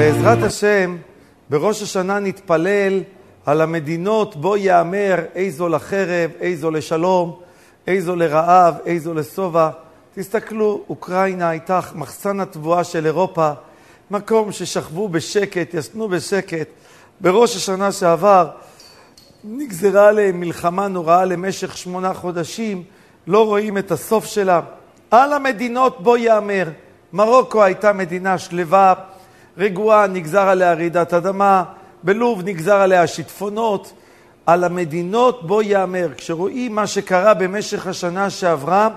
בעזרת 0.00 0.42
השם, 0.42 0.96
בראש 1.50 1.82
השנה 1.82 2.18
נתפלל 2.18 3.02
על 3.46 3.60
המדינות 3.60 4.36
בו 4.36 4.56
יאמר 4.56 5.16
איזו 5.34 5.68
לחרב, 5.68 6.30
איזו 6.40 6.70
לשלום, 6.70 7.40
איזו 7.86 8.16
לרעב, 8.16 8.74
איזו 8.86 9.14
לשובע. 9.14 9.70
תסתכלו, 10.14 10.84
אוקראינה 10.88 11.48
הייתה 11.48 11.80
מחסן 11.94 12.40
התבואה 12.40 12.84
של 12.84 13.06
אירופה, 13.06 13.50
מקום 14.10 14.52
ששכבו 14.52 15.08
בשקט, 15.08 15.74
ישנו 15.74 16.08
בשקט. 16.08 16.68
בראש 17.20 17.56
השנה 17.56 17.92
שעבר 17.92 18.50
נגזרה 19.44 20.08
עליהם 20.08 20.40
מלחמה 20.40 20.88
נוראה 20.88 21.24
למשך 21.24 21.76
שמונה 21.76 22.14
חודשים, 22.14 22.82
לא 23.26 23.46
רואים 23.46 23.78
את 23.78 23.90
הסוף 23.90 24.24
שלה. 24.24 24.60
על 25.10 25.32
המדינות 25.32 26.02
בו 26.02 26.16
יאמר, 26.16 26.68
מרוקו 27.12 27.64
הייתה 27.64 27.92
מדינה 27.92 28.38
שלווה, 28.38 28.94
רגועה, 29.58 30.06
נגזר 30.06 30.48
עליה 30.48 30.74
רעידת 30.74 31.14
אדמה, 31.14 31.64
בלוב 32.02 32.42
נגזר 32.44 32.76
עליה 32.76 33.06
שיטפונות, 33.06 33.92
על 34.46 34.64
המדינות 34.64 35.46
בו 35.46 35.62
יאמר. 35.62 36.08
כשרואים 36.16 36.74
מה 36.74 36.86
שקרה 36.86 37.34
במשך 37.34 37.86
השנה 37.86 38.30
שעברה, 38.30 38.88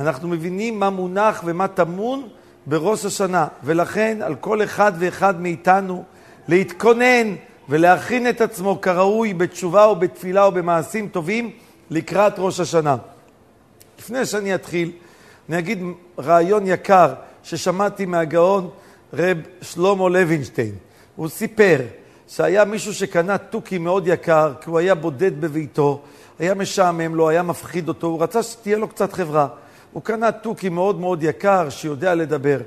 אנחנו 0.00 0.28
מבינים 0.28 0.80
מה 0.80 0.90
מונח 0.90 1.42
ומה 1.44 1.68
טמון 1.68 2.28
בראש 2.66 3.04
השנה, 3.04 3.46
ולכן 3.64 4.18
על 4.22 4.34
כל 4.34 4.62
אחד 4.62 4.92
ואחד 4.98 5.40
מאיתנו 5.40 6.04
להתכונן 6.48 7.34
ולהכין 7.68 8.28
את 8.28 8.40
עצמו 8.40 8.80
כראוי 8.80 9.34
בתשובה 9.34 9.84
או 9.84 9.96
בתפילה 9.96 10.44
או 10.44 10.52
במעשים 10.52 11.08
טובים 11.08 11.50
לקראת 11.90 12.32
ראש 12.38 12.60
השנה. 12.60 12.96
לפני 13.98 14.26
שאני 14.26 14.54
אתחיל, 14.54 14.90
אני 15.48 15.58
אגיד 15.58 15.82
רעיון 16.18 16.66
יקר 16.66 17.14
ששמעתי 17.42 18.06
מהגאון 18.06 18.70
רב 19.14 19.38
שלמה 19.62 20.08
לוינשטיין. 20.08 20.74
הוא 21.16 21.28
סיפר 21.28 21.76
שהיה 22.28 22.64
מישהו 22.64 22.94
שקנה 22.94 23.38
תוכי 23.38 23.78
מאוד 23.78 24.06
יקר, 24.06 24.52
כי 24.60 24.70
הוא 24.70 24.78
היה 24.78 24.94
בודד 24.94 25.40
בביתו, 25.40 26.00
היה 26.38 26.54
משעמם 26.54 27.14
לו, 27.14 27.28
היה 27.28 27.42
מפחיד 27.42 27.88
אותו, 27.88 28.06
הוא 28.06 28.22
רצה 28.22 28.42
שתהיה 28.42 28.78
לו 28.78 28.88
קצת 28.88 29.12
חברה. 29.12 29.48
הוא 29.92 30.02
קנה 30.02 30.32
תוכי 30.32 30.68
מאוד 30.68 31.00
מאוד 31.00 31.22
יקר, 31.22 31.70
שיודע 31.70 32.14
לדבר. 32.14 32.58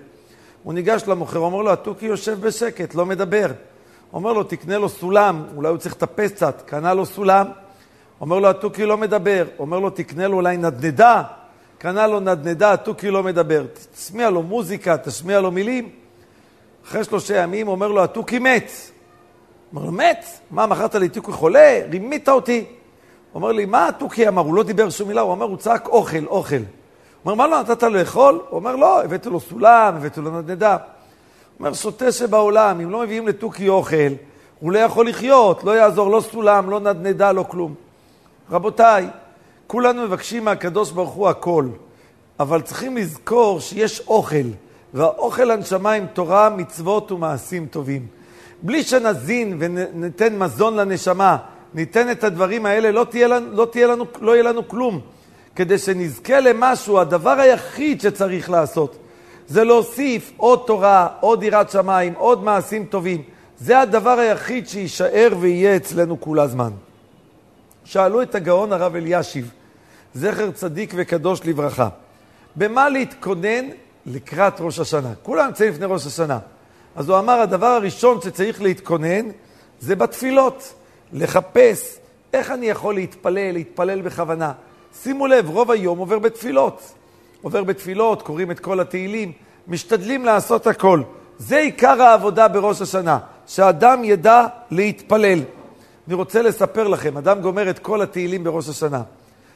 הוא 0.63 0.73
ניגש 0.73 1.03
למוכר, 1.07 1.39
אומר 1.39 1.61
לו, 1.61 1.73
התוכי 1.73 2.05
יושב 2.05 2.41
בשקט, 2.41 2.95
לא 2.95 3.05
מדבר. 3.05 3.47
אומר 4.13 4.33
לו, 4.33 4.43
תקנה 4.43 4.77
לו 4.77 4.89
סולם, 4.89 5.43
אולי 5.55 5.69
הוא 5.69 5.77
צריך 5.77 5.95
לטפס 5.95 6.31
קצת, 6.31 6.61
קנה 6.65 6.93
לו 6.93 7.05
סולם. 7.05 7.45
אומר 8.21 8.39
לו, 8.39 8.49
התוכי 8.49 8.85
לא 8.85 8.97
מדבר. 8.97 9.45
אומר 9.59 9.79
לו, 9.79 9.89
תקנה 9.89 10.27
לו 10.27 10.35
אולי 10.35 10.57
נדנדה. 10.57 11.23
קנה 11.77 12.07
לו 12.07 12.19
נדנדה, 12.19 12.73
התוכי 12.73 13.09
לא 13.09 13.23
מדבר. 13.23 13.65
תשמיע 13.95 14.29
לו 14.29 14.43
מוזיקה, 14.43 14.97
תשמיע 14.97 15.41
לו 15.41 15.51
מילים. 15.51 16.02
אחרי 16.87 17.03
שלושה 17.03 17.37
ימים 17.37 17.67
אומר 17.67 17.87
לו, 17.87 18.03
התוכי 18.03 18.39
מת. 18.39 18.71
אומר 19.75 19.85
לו, 19.85 19.91
מת? 19.91 20.25
מה, 20.51 20.65
מכרת 20.65 20.95
לי 20.95 21.09
תוכי 21.09 21.31
חולה? 21.31 21.79
רימית 21.91 22.29
אותי. 22.29 22.65
אומר 23.35 23.51
לי, 23.51 23.65
מה 23.65 23.87
התוכי 23.87 24.27
אמר? 24.27 24.41
הוא 24.41 24.55
לא 24.55 24.63
דיבר 24.63 24.89
שום 24.89 25.07
מילה, 25.07 25.21
הוא 25.21 25.33
אמר, 25.33 25.45
הוא 25.45 25.57
צעק 25.57 25.87
אוכל, 25.87 26.25
אוכל. 26.25 26.55
אומר, 27.25 27.35
מה 27.35 27.47
לא 27.47 27.59
נתת 27.59 27.83
לו 27.83 27.89
לאכול? 27.89 28.41
הוא 28.49 28.59
אומר, 28.59 28.75
לא, 28.75 29.03
הבאתי 29.03 29.29
לו 29.29 29.39
סולם, 29.39 29.95
הבאתי 29.95 30.21
לו 30.21 30.41
נדנדה. 30.41 30.77
אומר, 31.59 31.73
שוטה 31.73 32.11
שבעולם, 32.11 32.81
אם 32.81 32.89
לא 32.89 33.01
מביאים 33.01 33.27
לתוכי 33.27 33.69
אוכל, 33.69 34.13
הוא 34.59 34.71
לא 34.71 34.79
יכול 34.79 35.07
לחיות, 35.07 35.63
לא 35.63 35.71
יעזור, 35.71 36.11
לא 36.11 36.21
סולם, 36.31 36.69
לא 36.69 36.79
נדנדה, 36.79 37.31
לא 37.31 37.45
כלום. 37.49 37.73
רבותיי, 38.51 39.07
כולנו 39.67 40.03
מבקשים 40.03 40.45
מהקדוש 40.45 40.91
ברוך 40.91 41.13
הוא 41.13 41.29
הכל, 41.29 41.67
אבל 42.39 42.61
צריכים 42.61 42.97
לזכור 42.97 43.59
שיש 43.59 44.01
אוכל, 44.07 44.47
והאוכל 44.93 45.51
הנשמה 45.51 45.91
עם 45.91 46.05
תורה, 46.13 46.49
מצוות 46.49 47.11
ומעשים 47.11 47.65
טובים. 47.65 48.07
בלי 48.61 48.83
שנזין 48.83 49.57
וניתן 49.59 50.37
מזון 50.37 50.75
לנשמה, 50.75 51.37
ניתן 51.73 52.11
את 52.11 52.23
הדברים 52.23 52.65
האלה, 52.65 52.91
לא, 52.91 53.05
תהיה 53.09 53.27
לנו, 53.27 53.51
לא, 53.51 53.67
תהיה 53.71 53.87
לנו, 53.87 54.05
לא 54.21 54.31
יהיה 54.31 54.43
לנו 54.43 54.67
כלום. 54.67 54.99
כדי 55.55 55.77
שנזכה 55.77 56.39
למשהו, 56.39 56.99
הדבר 56.99 57.39
היחיד 57.39 58.01
שצריך 58.01 58.49
לעשות 58.49 58.97
זה 59.47 59.63
להוסיף 59.63 60.31
עוד 60.37 60.63
תורה, 60.67 61.07
עוד 61.19 61.43
יראת 61.43 61.71
שמיים, 61.71 62.13
עוד 62.17 62.43
מעשים 62.43 62.85
טובים. 62.85 63.21
זה 63.59 63.79
הדבר 63.79 64.19
היחיד 64.19 64.67
שיישאר 64.67 65.29
ויהיה 65.39 65.75
אצלנו 65.75 66.21
כל 66.21 66.39
הזמן. 66.39 66.71
שאלו 67.85 68.21
את 68.21 68.35
הגאון 68.35 68.73
הרב 68.73 68.95
אלישיב, 68.95 69.51
זכר 70.13 70.51
צדיק 70.51 70.93
וקדוש 70.95 71.39
לברכה, 71.45 71.89
במה 72.55 72.89
להתכונן 72.89 73.65
לקראת 74.05 74.53
ראש 74.59 74.79
השנה? 74.79 75.13
כולם 75.23 75.47
נמצאים 75.47 75.73
לפני 75.73 75.85
ראש 75.85 76.07
השנה. 76.07 76.39
אז 76.95 77.09
הוא 77.09 77.19
אמר, 77.19 77.33
הדבר 77.33 77.67
הראשון 77.67 78.21
שצריך 78.21 78.61
להתכונן 78.61 79.29
זה 79.79 79.95
בתפילות, 79.95 80.73
לחפש 81.13 81.97
איך 82.33 82.51
אני 82.51 82.65
יכול 82.65 82.95
להתפלל, 82.95 83.51
להתפלל 83.51 84.01
בכוונה. 84.01 84.51
שימו 85.01 85.27
לב, 85.27 85.49
רוב 85.49 85.71
היום 85.71 85.97
עובר 85.99 86.19
בתפילות. 86.19 86.93
עובר 87.41 87.63
בתפילות, 87.63 88.21
קוראים 88.21 88.51
את 88.51 88.59
כל 88.59 88.79
התהילים, 88.79 89.31
משתדלים 89.67 90.25
לעשות 90.25 90.67
הכל. 90.67 91.01
זה 91.37 91.57
עיקר 91.57 92.01
העבודה 92.01 92.47
בראש 92.47 92.81
השנה, 92.81 93.19
שאדם 93.47 94.03
ידע 94.03 94.45
להתפלל. 94.71 95.39
אני 96.07 96.15
רוצה 96.15 96.41
לספר 96.41 96.87
לכם, 96.87 97.17
אדם 97.17 97.41
גומר 97.41 97.69
את 97.69 97.79
כל 97.79 98.01
התהילים 98.01 98.43
בראש 98.43 98.69
השנה. 98.69 99.01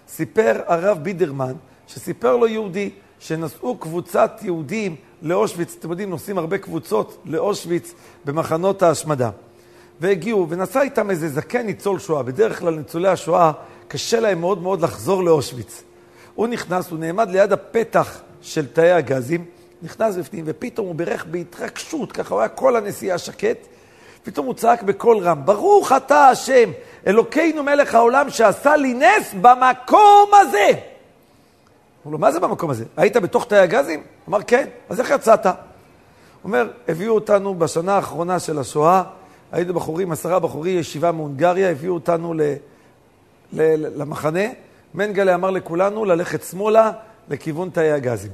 סיפר 0.08 0.62
הרב 0.68 0.98
בידרמן, 0.98 1.54
שסיפר 1.88 2.38
לו 2.38 2.48
יהודי, 2.48 2.90
שנסעו 3.20 3.78
קבוצת 3.78 4.40
יהודים 4.42 4.96
לאושוויץ, 5.22 5.76
אתם 5.80 5.90
יודעים, 5.90 6.10
נוסעים 6.10 6.38
הרבה 6.38 6.58
קבוצות 6.58 7.18
לאושוויץ 7.26 7.94
במחנות 8.26 8.84
ההשמדה. 8.84 9.30
והגיעו, 10.00 10.50
ונסע 10.50 10.82
איתם 10.82 11.10
איזה 11.10 11.30
זקן 11.30 11.66
ניצול 11.66 12.00
שואה. 12.00 12.24
בדרך 12.24 12.60
כלל 12.60 12.76
ניצולי 12.76 13.08
השואה, 13.08 13.52
קשה 13.88 14.20
להם 14.20 14.40
מאוד 14.40 14.62
מאוד 14.62 14.82
לחזור 14.82 15.24
לאושוויץ. 15.24 15.84
הוא 16.36 16.48
נכנס, 16.48 16.92
הוא 16.92 17.00
נעמד 17.00 17.30
ליד 17.30 17.52
הפתח 17.52 18.22
של 18.42 18.68
תאי 18.68 18.92
הגזים, 18.92 19.46
נכנס 19.82 20.16
בפנים, 20.16 20.44
ופתאום 20.48 20.88
הוא 20.88 20.96
בירך 20.96 21.26
בהתרגשות, 21.26 22.12
ככה 22.12 22.34
הוא 22.34 22.42
היה 22.42 22.50
כל 22.50 22.76
הנסיעה 22.76 23.18
שקט, 23.18 23.58
פתאום 24.24 24.46
הוא 24.46 24.54
צעק 24.54 24.84
בקול 24.84 25.18
רם, 25.18 25.46
ברוך 25.46 25.92
אתה 25.92 26.28
השם, 26.28 26.70
אלוקינו 27.08 27.64
מלך 27.64 27.96
העולם 27.96 28.30
שעשה 28.30 28.76
לי 28.76 28.94
נס 28.94 29.34
במקום 29.42 30.30
הזה. 30.34 30.72
אמרו 32.08 32.18
לו, 32.18 32.22
מה 32.22 32.32
זה 32.32 32.40
במקום 32.40 32.70
הזה? 32.70 32.86
היית 32.98 33.18
בתוך 33.18 33.46
תאי 33.46 33.58
הגזים? 33.58 34.04
אמר, 34.30 34.40
כן. 34.48 34.68
אז 34.90 35.00
איך 35.00 35.10
יצאת? 35.10 35.46
אומר, 36.44 36.70
הביאו 36.88 37.16
אותנו 37.16 37.56
בשנה 37.56 37.96
האחרונה 37.96 38.40
של 38.40 38.60
השואה, 38.60 39.04
היינו 39.52 39.74
בחורים, 39.74 40.12
עשרה 40.12 40.40
בחורי 40.40 40.70
ישיבה 40.70 41.12
מהונגריה, 41.12 41.72
הביאו 41.72 41.94
אותנו 41.94 42.34
ל, 42.34 42.42
ל, 43.54 44.02
למחנה. 44.02 44.40
מנגלה 44.94 45.36
אמר 45.36 45.50
לכולנו 45.50 46.06
ללכת 46.06 46.44
שמאלה 46.44 46.92
לכיוון 47.30 47.70
תאי 47.70 47.92
הגזים. 47.92 48.32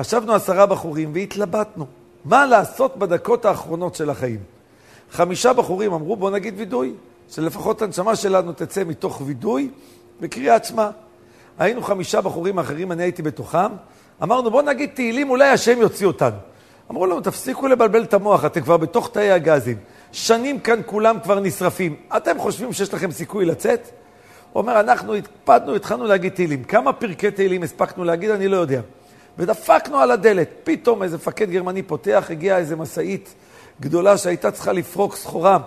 ישבנו 0.00 0.32
עשרה 0.32 0.66
בחורים 0.66 1.10
והתלבטנו, 1.14 1.86
מה 2.24 2.46
לעשות 2.46 2.96
בדקות 2.96 3.44
האחרונות 3.44 3.94
של 3.94 4.10
החיים. 4.10 4.40
חמישה 5.10 5.52
בחורים 5.52 5.92
אמרו, 5.92 6.16
בוא 6.16 6.30
נגיד 6.30 6.54
וידוי, 6.56 6.94
שלפחות 7.28 7.82
הנשמה 7.82 8.16
שלנו 8.16 8.52
תצא 8.52 8.84
מתוך 8.84 9.22
וידוי 9.26 9.70
וקריאת 10.20 10.64
שמע. 10.64 10.90
היינו 11.62 11.82
חמישה 11.82 12.20
בחורים 12.20 12.58
אחרים, 12.58 12.92
אני 12.92 13.02
הייתי 13.02 13.22
בתוכם, 13.22 13.72
אמרנו, 14.22 14.50
בוא 14.50 14.62
נגיד 14.62 14.90
תהילים, 14.94 15.30
אולי 15.30 15.48
השם 15.48 15.80
יוציא 15.80 16.06
אותנו. 16.06 16.36
אמרו 16.90 17.06
לנו, 17.06 17.20
תפסיקו 17.20 17.68
לבלבל 17.68 18.02
את 18.02 18.14
המוח, 18.14 18.44
אתם 18.44 18.60
כבר 18.60 18.76
בתוך 18.76 19.10
תאי 19.12 19.30
הגזים. 19.30 19.76
שנים 20.12 20.58
כאן 20.58 20.80
כולם 20.86 21.20
כבר 21.22 21.40
נשרפים. 21.40 21.96
אתם 22.16 22.38
חושבים 22.38 22.72
שיש 22.72 22.94
לכם 22.94 23.10
סיכוי 23.10 23.44
לצאת? 23.44 23.90
הוא 24.52 24.60
אומר, 24.60 24.80
אנחנו 24.80 25.14
הקפדנו, 25.14 25.74
התחלנו 25.74 26.04
להגיד 26.04 26.32
תהילים. 26.32 26.64
כמה 26.64 26.92
פרקי 26.92 27.30
תהילים 27.30 27.62
הספקנו 27.62 28.04
להגיד, 28.04 28.30
אני 28.30 28.48
לא 28.48 28.56
יודע. 28.56 28.80
ודפקנו 29.38 29.98
על 29.98 30.10
הדלת. 30.10 30.48
פתאום 30.64 31.02
איזה 31.02 31.16
מפקד 31.16 31.50
גרמני 31.50 31.82
פותח, 31.82 32.26
הגיעה 32.30 32.58
איזה 32.58 32.76
משאית 32.76 33.34
גדולה 33.80 34.18
שהייתה 34.18 34.50
צריכה 34.50 34.72
לפרוק 34.72 35.16
סחורה 35.16 35.58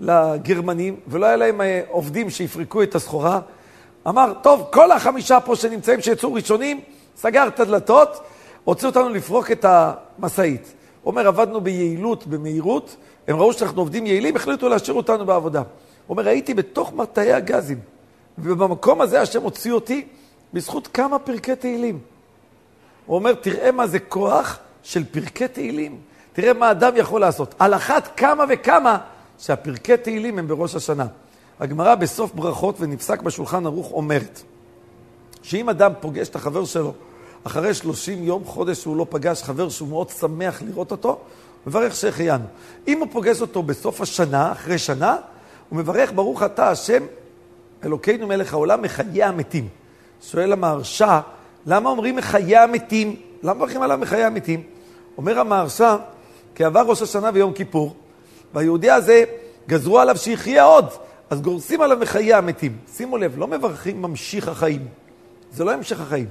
לגרמנים, 0.00 0.96
ולא 1.08 1.26
היה 1.26 1.36
להם 1.36 1.60
אה, 1.60 1.82
עובדים 1.88 2.30
שיפרקו 2.30 2.82
את 2.82 2.94
הסחורה. 2.94 3.40
אמר, 4.08 4.32
טוב, 4.42 4.68
כל 4.72 4.92
החמישה 4.92 5.40
פה 5.40 5.56
שנמצאים, 5.56 6.00
שיצאו 6.00 6.32
ראשונים, 6.32 6.80
סגר 7.16 7.48
את 7.48 7.60
הדלתות, 7.60 8.20
הוציא 8.64 8.88
אותנו 8.88 9.08
לפרוק 9.08 9.50
את 9.50 9.64
המשאית. 9.68 10.72
אומר, 11.06 11.28
עבדנו 11.28 11.60
ביעילות, 11.60 12.26
במהירות, 12.26 12.96
הם 13.28 13.36
ראו 13.36 13.52
שאנחנו 13.52 13.80
עובדים 13.80 14.06
יעילים, 14.06 14.36
החליטו 14.36 14.68
להשאיר 14.68 14.96
אותנו 14.96 15.26
בעבודה. 15.26 15.62
אומר, 16.08 16.28
הייתי 16.28 16.54
בתוך 16.54 16.92
מטעי 16.92 17.32
הגזים, 17.32 17.80
ובמקום 18.38 19.00
הזה 19.00 19.20
השם 19.20 19.42
הוציא 19.42 19.72
אותי 19.72 20.06
בזכות 20.52 20.86
כמה 20.86 21.18
פרקי 21.18 21.56
תהילים. 21.56 21.98
הוא 23.06 23.14
אומר, 23.14 23.32
תראה 23.34 23.72
מה 23.72 23.86
זה 23.86 23.98
כוח 23.98 24.58
של 24.82 25.04
פרקי 25.04 25.48
תהילים. 25.48 25.98
תראה 26.32 26.52
מה 26.52 26.70
אדם 26.70 26.96
יכול 26.96 27.20
לעשות. 27.20 27.54
על 27.58 27.74
אחת 27.74 28.08
כמה 28.16 28.44
וכמה 28.48 28.98
שהפרקי 29.38 29.96
תהילים 29.96 30.38
הם 30.38 30.48
בראש 30.48 30.74
השנה. 30.74 31.06
הגמרא 31.60 31.94
בסוף 31.94 32.32
ברכות 32.34 32.76
ונפסק 32.80 33.22
בשולחן 33.22 33.66
ערוך 33.66 33.92
אומרת, 33.92 34.42
שאם 35.42 35.68
אדם 35.68 35.92
פוגש 36.00 36.28
את 36.28 36.36
החבר 36.36 36.64
שלו 36.64 36.92
אחרי 37.44 37.74
30 37.74 38.22
יום, 38.22 38.44
חודש 38.44 38.78
שהוא 38.78 38.96
לא 38.96 39.06
פגש, 39.10 39.42
חבר 39.42 39.68
שהוא 39.68 39.88
מאוד 39.88 40.08
שמח 40.08 40.62
לראות 40.62 40.90
אותו, 40.90 41.18
מברך 41.66 41.94
שהחיינו. 41.94 42.44
אם 42.88 42.98
הוא 42.98 43.08
פוגש 43.12 43.40
אותו 43.40 43.62
בסוף 43.62 44.00
השנה, 44.00 44.52
אחרי 44.52 44.78
שנה, 44.78 45.16
הוא 45.68 45.78
מברך 45.78 46.12
ברוך 46.14 46.42
אתה 46.42 46.70
השם 46.70 47.02
אלוקינו 47.84 48.26
מלך 48.26 48.52
העולם 48.52 48.82
מחיי 48.82 49.22
המתים. 49.22 49.68
שואל 50.22 50.52
המהרש"א, 50.52 51.20
למה 51.66 51.90
אומרים 51.90 52.16
מחיי 52.16 52.56
המתים? 52.56 53.16
למה 53.42 53.54
מברכים 53.54 53.82
עליו 53.82 53.98
מחיי 53.98 54.24
המתים? 54.24 54.62
אומר 55.16 55.38
המהרש"א, 55.38 55.96
כי 56.54 56.64
עבר 56.64 56.80
ראש 56.80 57.02
השנה 57.02 57.30
ויום 57.34 57.52
כיפור, 57.52 57.94
והיהודי 58.54 58.90
הזה, 58.90 59.24
גזרו 59.68 59.98
עליו 59.98 60.16
שיחיה 60.16 60.64
עוד, 60.64 60.86
אז 61.32 61.40
גורסים 61.40 61.80
עליו 61.80 61.98
מחיי 61.98 62.34
המתים. 62.34 62.76
שימו 62.96 63.16
לב, 63.16 63.38
לא 63.38 63.46
מברכים 63.46 64.02
ממשיך 64.02 64.48
החיים. 64.48 64.86
זה 65.52 65.64
לא 65.64 65.72
המשך 65.72 66.00
החיים. 66.00 66.26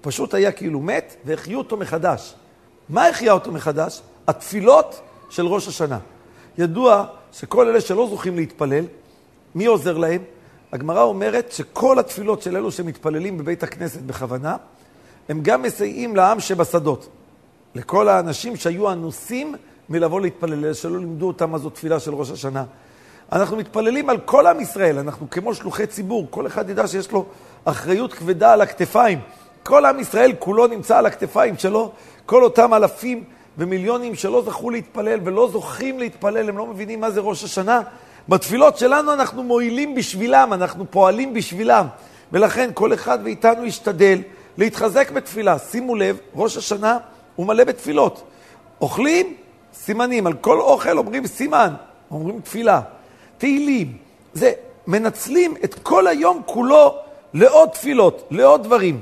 פשוט 0.00 0.34
היה 0.34 0.52
כאילו 0.52 0.80
מת, 0.80 1.16
והחיו 1.24 1.58
אותו 1.58 1.76
מחדש. 1.76 2.34
מה 2.88 3.08
החיה 3.08 3.32
אותו 3.32 3.52
מחדש? 3.52 4.02
התפילות 4.28 5.00
של 5.30 5.46
ראש 5.46 5.68
השנה. 5.68 5.98
ידוע 6.58 7.04
שכל 7.32 7.68
אלה 7.68 7.80
שלא 7.80 8.06
זוכים 8.10 8.36
להתפלל, 8.36 8.84
מי 9.54 9.66
עוזר 9.66 9.98
להם? 9.98 10.22
הגמרא 10.72 11.02
אומרת 11.02 11.52
שכל 11.52 11.98
התפילות 11.98 12.42
של 12.42 12.56
אלו 12.56 12.72
שמתפללים 12.72 13.38
בבית 13.38 13.62
הכנסת 13.62 14.00
בכוונה, 14.00 14.56
הם 15.28 15.40
גם 15.42 15.62
מסייעים 15.62 16.16
לעם 16.16 16.40
שבשדות. 16.40 17.08
לכל 17.74 18.08
האנשים 18.08 18.56
שהיו 18.56 18.92
אנוסים 18.92 19.54
מלבוא 19.88 20.20
להתפלל, 20.20 20.64
אלה 20.64 20.74
שלא 20.74 20.98
לימדו 20.98 21.26
אותם 21.26 21.50
מה 21.50 21.58
זו 21.58 21.70
תפילה 21.70 22.00
של 22.00 22.14
ראש 22.14 22.30
השנה. 22.30 22.64
אנחנו 23.32 23.56
מתפללים 23.56 24.10
על 24.10 24.18
כל 24.18 24.46
עם 24.46 24.60
ישראל, 24.60 24.98
אנחנו 24.98 25.30
כמו 25.30 25.54
שלוחי 25.54 25.86
ציבור, 25.86 26.26
כל 26.30 26.46
אחד 26.46 26.70
ידע 26.70 26.86
שיש 26.86 27.12
לו 27.12 27.24
אחריות 27.64 28.12
כבדה 28.12 28.52
על 28.52 28.60
הכתפיים. 28.60 29.18
כל 29.62 29.84
עם 29.84 30.00
ישראל 30.00 30.32
כולו 30.38 30.66
נמצא 30.66 30.98
על 30.98 31.06
הכתפיים 31.06 31.58
שלו, 31.58 31.92
כל 32.26 32.44
אותם 32.44 32.74
אלפים 32.74 33.24
ומיליונים 33.58 34.14
שלא 34.14 34.42
זכו 34.46 34.70
להתפלל 34.70 35.20
ולא 35.24 35.48
זוכים 35.52 35.98
להתפלל, 35.98 36.48
הם 36.48 36.58
לא 36.58 36.66
מבינים 36.66 37.00
מה 37.00 37.10
זה 37.10 37.20
ראש 37.20 37.44
השנה. 37.44 37.80
בתפילות 38.28 38.78
שלנו 38.78 39.12
אנחנו 39.12 39.42
מועילים 39.42 39.94
בשבילם, 39.94 40.52
אנחנו 40.52 40.84
פועלים 40.90 41.34
בשבילם. 41.34 41.86
ולכן 42.32 42.70
כל 42.74 42.94
אחד 42.94 43.22
מאיתנו 43.22 43.64
ישתדל 43.64 44.18
להתחזק 44.58 45.10
בתפילה. 45.10 45.58
שימו 45.58 45.96
לב, 45.96 46.18
ראש 46.34 46.56
השנה 46.56 46.98
הוא 47.36 47.46
מלא 47.46 47.64
בתפילות. 47.64 48.22
אוכלים, 48.80 49.34
סימנים. 49.74 50.26
על 50.26 50.32
כל 50.32 50.60
אוכל 50.60 50.98
אומרים 50.98 51.26
סימן, 51.26 51.74
אומרים 52.10 52.40
תפילה. 52.40 52.80
תהילים. 53.42 53.96
זה, 54.34 54.52
מנצלים 54.86 55.54
את 55.64 55.74
כל 55.74 56.06
היום 56.06 56.42
כולו 56.46 56.94
לעוד 57.34 57.68
תפילות, 57.68 58.26
לעוד 58.30 58.64
דברים. 58.64 59.00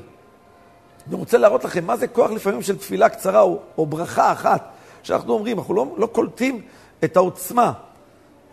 אני 1.06 1.14
רוצה 1.14 1.38
להראות 1.38 1.64
לכם 1.64 1.84
מה 1.84 1.96
זה 1.96 2.06
כוח 2.06 2.30
לפעמים 2.30 2.62
של 2.62 2.78
תפילה 2.78 3.08
קצרה 3.08 3.40
או, 3.40 3.58
או 3.78 3.86
ברכה 3.86 4.32
אחת, 4.32 4.68
שאנחנו 5.02 5.32
אומרים, 5.32 5.58
אנחנו 5.58 5.74
לא, 5.74 5.86
לא 5.96 6.06
קולטים 6.06 6.62
את 7.04 7.16
העוצמה. 7.16 7.72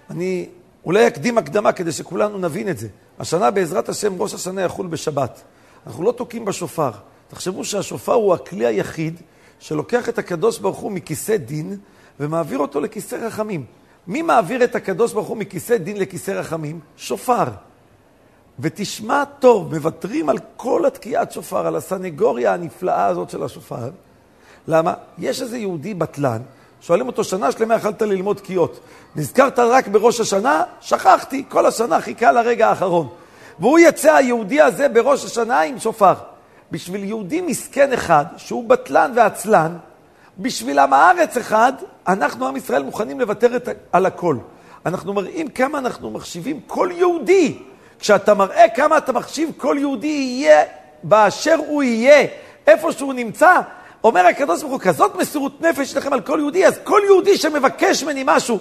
אני 0.10 0.50
אולי 0.86 1.08
אקדים 1.08 1.38
הקדמה 1.38 1.72
כדי 1.72 1.92
שכולנו 1.92 2.38
נבין 2.38 2.70
את 2.70 2.78
זה. 2.78 2.88
השנה 3.20 3.52
בעזרת 3.52 3.90
השם 3.90 4.22
ראש 4.22 4.34
השנה 4.34 4.62
יחול 4.62 4.88
בשבת. 4.88 5.42
אנחנו 5.88 6.04
לא 6.04 6.12
תוקעים 6.12 6.46
בשופר. 6.46 6.92
תחשבו 7.28 7.66
שהשופר 7.66 8.14
הוא 8.14 8.34
הכלי 8.34 8.66
היחיד 8.66 9.22
שלוקח 9.60 10.10
את 10.10 10.18
הקדוש 10.18 10.60
ברוך 10.60 10.78
הוא 10.78 10.92
מכיסא 10.92 11.38
דין 11.38 11.78
ומעביר 12.20 12.60
אותו 12.60 12.80
לכיסא 12.80 13.16
רחמים. 13.16 13.66
מי 14.08 14.22
מעביר 14.22 14.64
את 14.64 14.76
הקדוש 14.76 15.14
ברוך 15.14 15.28
הוא 15.28 15.38
מכיסא 15.38 15.78
דין 15.78 15.98
לכיסא 15.98 16.32
רחמים? 16.32 16.80
שופר. 16.98 17.44
ותשמע 18.60 19.24
טוב, 19.40 19.76
מוותרים 19.76 20.30
על 20.30 20.38
כל 20.58 20.86
התקיעת 20.86 21.32
שופר, 21.32 21.68
על 21.68 21.76
הסנגוריה 21.76 22.54
הנפלאה 22.54 23.06
הזאת 23.06 23.30
של 23.30 23.44
השופר. 23.44 23.90
למה? 24.68 24.94
יש 25.18 25.42
איזה 25.42 25.58
יהודי 25.58 25.94
בטלן, 25.94 26.42
שואלים 26.82 27.08
אותו, 27.08 27.24
שנה 27.24 27.52
שלמה 27.52 27.76
יכלת 27.76 28.02
ללמוד 28.02 28.38
תקיעות. 28.38 28.80
נזכרת 29.16 29.60
רק 29.60 29.88
בראש 29.88 30.20
השנה? 30.20 30.64
שכחתי, 30.82 31.44
כל 31.50 31.66
השנה 31.66 32.02
חיכה 32.02 32.32
לרגע 32.32 32.70
האחרון. 32.70 33.08
והוא 33.60 33.80
יצא, 33.80 34.16
היהודי 34.16 34.62
הזה, 34.62 34.90
בראש 34.90 35.26
השנה 35.26 35.62
עם 35.62 35.80
שופר. 35.80 36.14
בשביל 36.72 37.04
יהודי 37.04 37.42
מסכן 37.42 37.94
אחד, 37.94 38.26
שהוא 38.38 38.70
בטלן 38.70 39.12
ועצלן, 39.16 39.78
בשביל 40.40 40.80
עם 40.80 40.94
הארץ 40.94 41.38
אחד, 41.38 41.74
אנחנו, 42.08 42.48
עם 42.48 42.56
ישראל, 42.56 42.84
מוכנים 42.84 43.20
לוותר 43.20 43.56
את, 43.56 43.70
על 43.92 44.06
הכל. 44.06 44.38
אנחנו 44.86 45.14
מראים 45.14 45.48
כמה 45.48 45.80
אנחנו 45.80 46.12
מחשיבים 46.12 46.60
כל 46.68 46.90
יהודי. 46.94 47.58
כשאתה 48.00 48.34
מראה 48.34 48.70
כמה 48.76 48.98
אתה 48.98 49.12
מחשיב 49.12 49.52
כל 49.58 49.76
יהודי 49.80 50.08
יהיה 50.08 50.64
באשר 51.04 51.56
הוא 51.68 51.84
יהיה, 51.84 52.28
איפה 52.68 52.92
שהוא 52.92 53.14
נמצא, 53.14 53.60
אומר 54.04 54.26
הקדוש 54.26 54.62
ברוך 54.62 54.74
הוא, 54.74 54.80
כזאת 54.80 55.16
מסירות 55.16 55.62
נפש 55.62 55.96
לכם 55.96 56.14
על 56.14 56.22
כל 56.22 56.38
יהודי, 56.40 56.68
אז 56.68 56.80
כל 56.84 57.02
יהודי 57.06 57.38
שמבקש 57.38 58.04
ממני 58.04 58.24
משהו, 58.26 58.60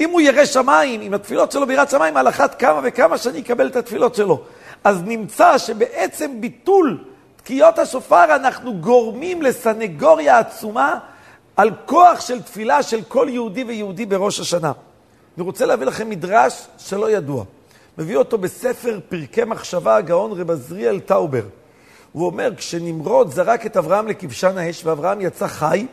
אם 0.00 0.10
הוא 0.10 0.20
ירא 0.20 0.44
שמיים, 0.44 1.00
עם 1.00 1.14
התפילות 1.14 1.52
שלו 1.52 1.66
ביראת 1.66 1.90
שמיים, 1.90 2.16
על 2.16 2.28
אחת 2.28 2.60
כמה 2.60 2.80
וכמה 2.82 3.18
שאני 3.18 3.40
אקבל 3.40 3.66
את 3.66 3.76
התפילות 3.76 4.14
שלו. 4.14 4.40
אז 4.84 5.02
נמצא 5.02 5.58
שבעצם 5.58 6.40
ביטול 6.40 7.04
תקיעות 7.36 7.78
השופר 7.78 8.36
אנחנו 8.36 8.74
גורמים 8.74 9.42
לסנגוריה 9.42 10.38
עצומה 10.38 10.98
על 11.56 11.70
כוח 11.86 12.20
של 12.20 12.42
תפילה 12.42 12.82
של 12.82 13.02
כל 13.08 13.26
יהודי 13.30 13.64
ויהודי 13.64 14.06
בראש 14.06 14.40
השנה. 14.40 14.72
אני 15.36 15.44
רוצה 15.44 15.66
להביא 15.66 15.86
לכם 15.86 16.10
מדרש 16.10 16.66
שלא 16.78 17.10
ידוע. 17.10 17.44
מביא 17.98 18.16
אותו 18.16 18.38
בספר 18.38 18.98
פרקי 19.08 19.44
מחשבה 19.44 19.96
הגאון 19.96 20.40
רב 20.40 20.50
עזריאל 20.50 21.00
טאובר. 21.00 21.42
הוא 22.12 22.26
אומר, 22.26 22.50
כשנמרוד 22.56 23.30
זרק 23.30 23.66
את 23.66 23.76
אברהם 23.76 24.08
לכבשן 24.08 24.58
האש 24.58 24.84
ואברהם 24.84 25.20
יצא 25.20 25.46
חי, 25.46 25.86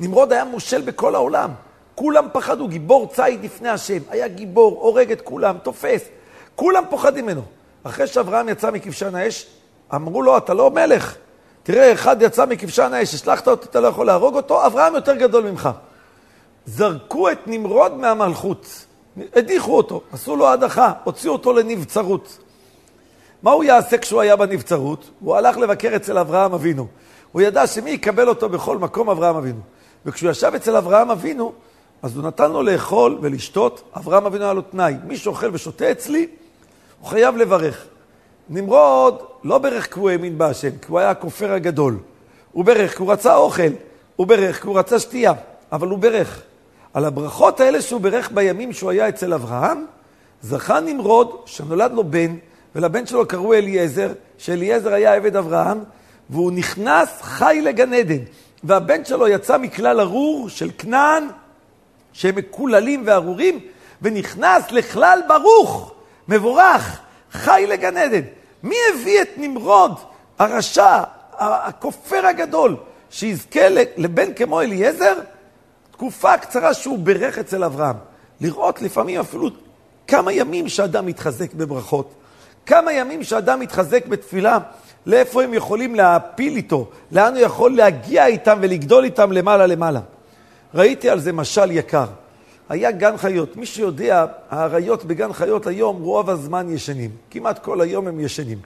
נמרוד 0.00 0.32
היה 0.32 0.44
מושל 0.44 0.80
בכל 0.80 1.14
העולם. 1.14 1.50
כולם 1.94 2.26
פחדו, 2.32 2.68
גיבור 2.68 3.06
ציד 3.14 3.44
לפני 3.44 3.68
השם. 3.68 3.98
היה 4.10 4.28
גיבור, 4.28 4.78
הורג 4.80 5.12
את 5.12 5.20
כולם, 5.20 5.56
תופס. 5.62 6.04
כולם 6.54 6.84
פוחדים 6.90 7.24
ממנו. 7.26 7.42
אחרי 7.82 8.06
שאברהם 8.06 8.48
יצא 8.48 8.70
מכבשן 8.70 9.14
האש, 9.14 9.46
אמרו 9.94 10.22
לו, 10.22 10.36
אתה 10.36 10.54
לא 10.54 10.70
מלך. 10.70 11.16
תראה, 11.66 11.92
אחד 11.92 12.22
יצא 12.22 12.46
מכבשן 12.46 12.92
האש, 12.94 13.14
השלחת 13.14 13.48
אותו, 13.48 13.64
אתה 13.70 13.80
לא 13.80 13.88
יכול 13.88 14.06
להרוג 14.06 14.36
אותו, 14.36 14.66
אברהם 14.66 14.94
יותר 14.94 15.14
גדול 15.14 15.50
ממך. 15.50 15.68
זרקו 16.66 17.30
את 17.30 17.38
נמרוד 17.46 17.96
מהמלכות, 17.96 18.86
הדיחו 19.36 19.76
אותו, 19.76 20.00
עשו 20.12 20.36
לו 20.36 20.48
הדחה, 20.48 20.92
הוציאו 21.04 21.32
אותו 21.32 21.52
לנבצרות. 21.52 22.38
מה 23.42 23.50
הוא 23.50 23.64
יעשה 23.64 23.98
כשהוא 23.98 24.20
היה 24.20 24.36
בנבצרות? 24.36 25.10
הוא 25.20 25.36
הלך 25.36 25.56
לבקר 25.56 25.96
אצל 25.96 26.18
אברהם 26.18 26.52
אבינו. 26.52 26.86
הוא 27.32 27.42
ידע 27.42 27.66
שמי 27.66 27.90
יקבל 27.90 28.28
אותו 28.28 28.48
בכל 28.48 28.78
מקום? 28.78 29.10
אברהם 29.10 29.36
אבינו. 29.36 29.60
וכשהוא 30.06 30.30
ישב 30.30 30.52
אצל 30.56 30.76
אברהם 30.76 31.10
אבינו, 31.10 31.52
אז 32.02 32.16
הוא 32.16 32.24
נתן 32.24 32.52
לו 32.52 32.62
לאכול 32.62 33.18
ולשתות. 33.22 33.82
אברהם 33.96 34.26
אבינו 34.26 34.44
היה 34.44 34.52
לו 34.52 34.62
תנאי, 34.62 34.94
מי 35.04 35.16
שאוכל 35.16 35.50
ושותה 35.52 35.90
אצלי, 35.90 36.26
הוא 37.00 37.08
חייב 37.08 37.36
לברך. 37.36 37.86
נמרוד 38.48 39.22
לא 39.44 39.58
ברך 39.58 39.94
כי 39.94 40.00
הוא 40.00 40.10
האמין 40.10 40.38
בהשם, 40.38 40.70
כי 40.70 40.86
הוא 40.88 40.98
היה 40.98 41.10
הכופר 41.10 41.52
הגדול. 41.52 41.98
הוא 42.52 42.64
ברך 42.64 42.96
כי 42.96 43.02
הוא 43.02 43.12
רצה 43.12 43.36
אוכל, 43.36 43.62
הוא 44.16 44.26
ברך 44.26 44.60
כי 44.62 44.66
הוא 44.66 44.78
רצה 44.78 44.98
שתייה, 44.98 45.32
אבל 45.72 45.88
הוא 45.88 45.98
ברך. 45.98 46.42
על 46.94 47.04
הברכות 47.04 47.60
האלה 47.60 47.82
שהוא 47.82 48.00
ברך 48.00 48.30
בימים 48.34 48.72
שהוא 48.72 48.90
היה 48.90 49.08
אצל 49.08 49.34
אברהם, 49.34 49.86
זכה 50.42 50.80
נמרוד 50.80 51.36
שנולד 51.46 51.92
לו 51.92 52.04
בן, 52.04 52.36
ולבן 52.74 53.06
שלו 53.06 53.28
קראו 53.28 53.54
אליעזר, 53.54 54.12
שאליעזר 54.38 54.92
היה 54.92 55.14
עבד 55.14 55.36
אברהם, 55.36 55.78
והוא 56.30 56.52
נכנס 56.52 57.08
חי 57.22 57.60
לגן 57.64 57.92
עדן. 57.92 58.22
והבן 58.64 59.04
שלו 59.04 59.28
יצא 59.28 59.58
מכלל 59.58 60.00
ארור 60.00 60.48
של 60.48 60.70
כנען, 60.78 61.24
שהם 62.12 62.36
מקוללים 62.36 63.02
וארורים, 63.06 63.60
ונכנס 64.02 64.72
לכלל 64.72 65.20
ברוך, 65.28 65.94
מבורך, 66.28 67.00
חי 67.36 67.64
לגן 67.68 67.96
עדן. 67.96 68.20
מי 68.62 68.76
הביא 68.94 69.22
את 69.22 69.28
נמרוד, 69.36 69.92
הרשע, 70.38 71.02
הכופר 71.38 72.26
הגדול, 72.26 72.76
שיזכה 73.10 73.68
לבן 73.96 74.34
כמו 74.34 74.60
אליעזר? 74.60 75.14
תקופה 75.90 76.38
קצרה 76.38 76.74
שהוא 76.74 76.98
בירך 76.98 77.38
אצל 77.38 77.64
אברהם. 77.64 77.96
לראות 78.40 78.82
לפעמים 78.82 79.20
אפילו 79.20 79.48
כמה 80.06 80.32
ימים 80.32 80.68
שאדם 80.68 81.06
מתחזק 81.06 81.54
בברכות. 81.54 82.14
כמה 82.66 82.92
ימים 82.92 83.22
שאדם 83.22 83.60
מתחזק 83.60 84.06
בתפילה, 84.06 84.58
לאיפה 85.06 85.42
הם 85.42 85.54
יכולים 85.54 85.94
להפיל 85.94 86.56
איתו, 86.56 86.88
לאן 87.12 87.34
הוא 87.34 87.42
יכול 87.42 87.76
להגיע 87.76 88.26
איתם 88.26 88.58
ולגדול 88.60 89.04
איתם 89.04 89.32
למעלה 89.32 89.66
למעלה. 89.66 90.00
ראיתי 90.74 91.10
על 91.10 91.20
זה 91.20 91.32
משל 91.32 91.70
יקר. 91.70 92.06
היה 92.68 92.90
גן 92.90 93.16
חיות. 93.16 93.56
מי 93.56 93.66
שיודע, 93.66 94.24
האריות 94.50 95.04
בגן 95.04 95.32
חיות 95.32 95.66
היום 95.66 96.02
רוב 96.02 96.30
הזמן 96.30 96.70
ישנים. 96.70 97.10
כמעט 97.30 97.58
כל 97.64 97.80
היום 97.80 98.08
הם 98.08 98.20
ישנים. 98.20 98.58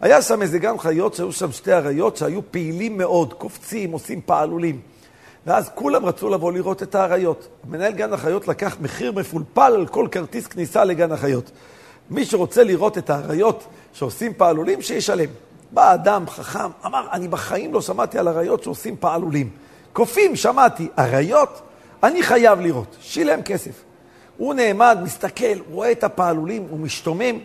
היה 0.00 0.22
שם 0.22 0.42
איזה 0.42 0.58
גן 0.58 0.78
חיות 0.78 1.14
שהיו 1.14 1.32
שם 1.32 1.52
שתי 1.52 1.72
אריות 1.72 2.16
שהיו 2.16 2.40
פעילים 2.50 2.98
מאוד, 2.98 3.32
קופצים, 3.32 3.92
עושים 3.92 4.20
פעלולים. 4.26 4.80
ואז 5.46 5.70
כולם 5.74 6.06
רצו 6.06 6.28
לבוא 6.28 6.52
לראות 6.52 6.82
את 6.82 6.94
האריות. 6.94 7.48
מנהל 7.70 7.92
גן 7.92 8.12
החיות 8.12 8.48
לקח 8.48 8.76
מחיר 8.80 9.12
מפולפל 9.12 9.72
על 9.74 9.86
כל 9.86 10.08
כרטיס 10.10 10.46
כניסה 10.46 10.84
לגן 10.84 11.12
החיות. 11.12 11.50
מי 12.10 12.24
שרוצה 12.24 12.64
לראות 12.64 12.98
את 12.98 13.10
האריות 13.10 13.64
שעושים 13.92 14.32
פעלולים, 14.36 14.82
שישלם. 14.82 15.28
בא 15.70 15.94
אדם 15.94 16.24
חכם, 16.28 16.70
אמר, 16.86 17.06
אני 17.12 17.28
בחיים 17.28 17.74
לא 17.74 17.80
שמעתי 17.80 18.18
על 18.18 18.28
אריות 18.28 18.62
שעושים 18.62 18.96
פעלולים. 19.00 19.50
קופים, 19.92 20.36
שמעתי. 20.36 20.88
אריות, 20.98 21.62
אני 22.02 22.22
חייב 22.22 22.60
לראות. 22.60 22.96
שילם 23.00 23.42
כסף. 23.42 23.82
הוא 24.36 24.54
נעמד, 24.54 24.98
מסתכל, 25.02 25.58
רואה 25.70 25.92
את 25.92 26.04
הפעלולים, 26.04 26.66
הוא 26.70 26.78
משתומם. 26.78 27.38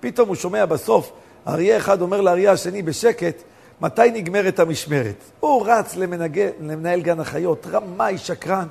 פתאום 0.00 0.28
הוא 0.28 0.36
שומע 0.36 0.66
בסוף, 0.66 1.12
אריה 1.46 1.76
אחד 1.76 2.02
אומר 2.02 2.20
לאריה 2.20 2.52
השני 2.52 2.82
בשקט, 2.82 3.42
מתי 3.80 4.10
נגמרת 4.12 4.58
המשמרת? 4.58 5.14
הוא 5.40 5.66
רץ 5.66 5.96
למנגל, 5.96 6.48
למנהל 6.60 7.00
גן 7.00 7.20
החיות, 7.20 7.66
רמאי, 7.70 8.18
שקרן. 8.18 8.66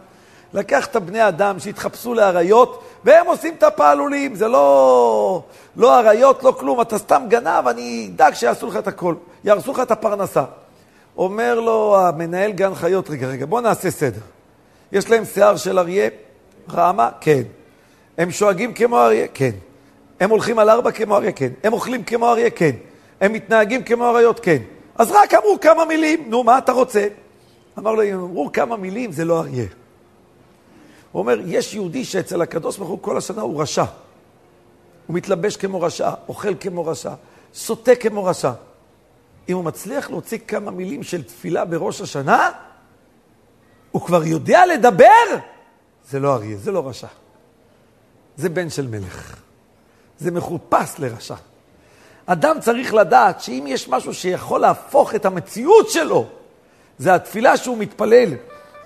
לקח 0.53 0.85
את 0.85 0.95
הבני 0.95 1.27
אדם 1.27 1.59
שהתחפשו 1.59 2.13
לאריות, 2.13 2.83
והם 3.03 3.27
עושים 3.27 3.53
את 3.57 3.63
הפעלולים. 3.63 4.35
זה 4.35 4.47
לא, 4.47 5.43
לא 5.75 5.99
אריות, 5.99 6.43
לא 6.43 6.51
כלום, 6.59 6.81
אתה 6.81 6.97
סתם 6.97 7.23
גנב, 7.27 7.67
אני 7.67 8.09
אדאג 8.15 8.33
שיעשו 8.33 8.67
לך 8.67 8.75
את 8.75 8.87
הכל, 8.87 9.15
יהרסו 9.43 9.71
לך 9.71 9.79
את 9.79 9.91
הפרנסה. 9.91 10.43
אומר 11.17 11.59
לו 11.59 11.97
המנהל 11.99 12.51
גן 12.51 12.75
חיות, 12.75 13.09
רגע, 13.09 13.27
רגע, 13.27 13.45
בוא 13.45 13.61
נעשה 13.61 13.91
סדר. 13.91 14.21
יש 14.91 15.09
להם 15.09 15.25
שיער 15.25 15.57
של 15.57 15.79
אריה? 15.79 16.09
רמה? 16.71 17.09
כן. 17.21 17.41
הם 18.17 18.31
שואגים 18.31 18.73
כמו 18.73 18.99
אריה? 18.99 19.27
כן. 19.33 19.51
הם 20.19 20.29
הולכים 20.29 20.59
על 20.59 20.69
ארבע 20.69 20.91
כמו 20.91 21.15
אריה? 21.15 21.31
כן. 21.31 21.49
הם 21.63 21.73
אוכלים 21.73 22.03
כמו 22.03 22.29
אריה? 22.29 22.49
כן. 22.49 22.71
הם 23.21 23.33
מתנהגים 23.33 23.83
כמו 23.83 24.09
אריות? 24.09 24.39
כן. 24.39 24.57
אז 24.95 25.11
רק 25.11 25.33
אמרו 25.33 25.57
כמה 25.61 25.85
מילים, 25.85 26.29
נו, 26.29 26.43
מה 26.43 26.57
אתה 26.57 26.71
רוצה? 26.71 27.07
אמר 27.77 27.91
לו, 27.91 28.03
אם 28.03 28.13
אמרו 28.13 28.51
כמה 28.53 28.77
מילים, 28.77 29.11
זה 29.11 29.25
לא 29.25 29.39
אריה. 29.39 29.65
הוא 31.11 31.19
אומר, 31.19 31.39
יש 31.45 31.73
יהודי 31.73 32.05
שאצל 32.05 32.41
הקדוש 32.41 32.77
ברוך 32.77 32.89
הוא 32.89 32.99
כל 33.01 33.17
השנה 33.17 33.41
הוא 33.41 33.61
רשע. 33.61 33.83
הוא 35.07 35.15
מתלבש 35.15 35.57
כמו 35.57 35.81
רשע, 35.81 36.11
אוכל 36.27 36.55
כמו 36.59 36.85
רשע, 36.85 37.13
סוטה 37.53 37.95
כמו 37.95 38.25
רשע. 38.25 38.51
אם 39.49 39.55
הוא 39.55 39.63
מצליח 39.63 40.09
להוציא 40.09 40.37
כמה 40.47 40.71
מילים 40.71 41.03
של 41.03 41.23
תפילה 41.23 41.65
בראש 41.65 42.01
השנה, 42.01 42.51
הוא 43.91 44.01
כבר 44.01 44.23
יודע 44.23 44.65
לדבר, 44.65 45.05
זה 46.09 46.19
לא 46.19 46.35
אריה, 46.35 46.57
זה 46.57 46.71
לא 46.71 46.87
רשע. 46.87 47.07
זה 48.37 48.49
בן 48.49 48.69
של 48.69 48.87
מלך. 48.87 49.35
זה 50.19 50.31
מחופש 50.31 50.99
לרשע. 50.99 51.35
אדם 52.25 52.59
צריך 52.59 52.93
לדעת 52.93 53.41
שאם 53.41 53.65
יש 53.67 53.89
משהו 53.89 54.13
שיכול 54.13 54.61
להפוך 54.61 55.15
את 55.15 55.25
המציאות 55.25 55.89
שלו, 55.89 56.25
זה 56.97 57.15
התפילה 57.15 57.57
שהוא 57.57 57.77
מתפלל. 57.77 58.33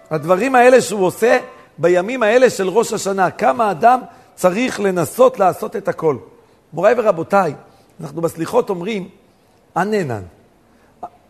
הדברים 0.09 0.55
האלה 0.55 0.81
שהוא 0.81 1.05
עושה 1.05 1.39
בימים 1.77 2.23
האלה 2.23 2.49
של 2.49 2.69
ראש 2.69 2.93
השנה. 2.93 3.31
כמה 3.31 3.71
אדם 3.71 3.99
צריך 4.35 4.79
לנסות 4.79 5.39
לעשות 5.39 5.75
את 5.75 5.87
הכל. 5.87 6.17
מוריי 6.73 6.95
ורבותיי, 6.97 7.53
אנחנו 8.01 8.21
בסליחות 8.21 8.69
אומרים, 8.69 9.09
עננן. 9.77 10.21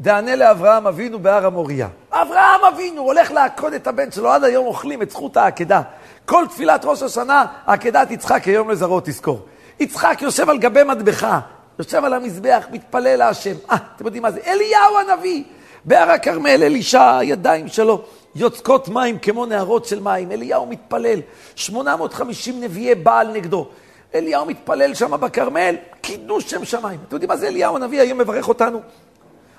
דענה 0.01 0.35
לאברהם 0.35 0.87
אבינו 0.87 1.19
בהר 1.19 1.45
המוריה. 1.45 1.87
אברהם 2.11 2.61
אבינו 2.73 3.01
הולך 3.01 3.31
לעקוד 3.31 3.73
את 3.73 3.87
הבן 3.87 4.11
שלו, 4.11 4.29
עד 4.31 4.43
היום 4.43 4.65
אוכלים 4.65 5.01
את 5.01 5.11
זכות 5.11 5.37
העקדה. 5.37 5.81
כל 6.25 6.45
תפילת 6.49 6.85
ראש 6.85 7.03
השנה, 7.03 7.45
עקדת 7.65 8.11
יצחק 8.11 8.43
היום 8.47 8.69
לזרעו 8.69 8.99
תזכור. 9.03 9.39
יצחק 9.79 10.17
יושב 10.21 10.49
על 10.49 10.57
גבי 10.57 10.83
מטבחה, 10.83 11.39
יושב 11.79 12.05
על 12.05 12.13
המזבח, 12.13 12.67
מתפלל 12.71 13.15
להשם. 13.15 13.55
אה, 13.71 13.77
אתם 13.95 14.05
יודעים 14.05 14.23
מה 14.23 14.31
זה? 14.31 14.39
אליהו 14.47 14.97
הנביא, 14.97 15.43
בהר 15.85 16.11
הכרמל, 16.11 16.63
אלישע, 16.63 17.17
הידיים 17.17 17.67
שלו 17.67 18.01
יוצקות 18.35 18.89
מים 18.89 19.19
כמו 19.19 19.45
נהרות 19.45 19.85
של 19.85 19.99
מים. 19.99 20.31
אליהו 20.31 20.65
מתפלל, 20.65 21.19
850 21.55 22.61
נביאי 22.61 22.95
בעל 22.95 23.31
נגדו. 23.31 23.67
אליהו 24.15 24.45
מתפלל 24.45 24.93
שם 24.93 25.11
בכרמל, 25.21 25.75
קידוש 26.01 26.51
שם 26.51 26.65
שמיים. 26.65 26.99
אתם 27.07 27.15
יודעים 27.15 27.29
מה 27.29 27.37
זה 27.37 27.47
אליהו 27.47 27.75
הנביא 27.75 28.01
היום 28.01 28.17
מברך 28.17 28.47
אותנו? 28.47 28.81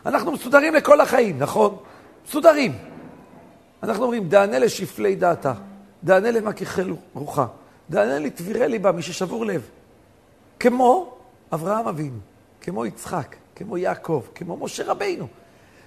אנחנו 0.07 0.33
מסודרים 0.33 0.75
לכל 0.75 1.01
החיים, 1.01 1.39
נכון? 1.39 1.77
מסודרים. 2.29 2.79
אנחנו 3.83 4.03
אומרים, 4.03 4.29
דענה 4.29 4.59
לשפלי 4.59 5.17
דעתה, 5.17 5.53
דענה 6.05 6.31
למכיחי 6.31 6.83
רוחה, 7.15 7.47
דענה 7.91 8.19
לתבירי 8.19 8.69
ליבה, 8.69 8.93
מי 8.93 9.03
ששבור 9.03 9.47
לב. 9.47 9.69
כמו 10.61 11.15
אברהם 11.53 11.89
אבינו, 11.89 12.19
כמו 12.61 12.87
יצחק, 12.87 13.37
כמו 13.57 13.79
יעקב, 13.79 14.23
כמו 14.35 14.57
משה 14.57 14.85
רבינו, 14.87 15.27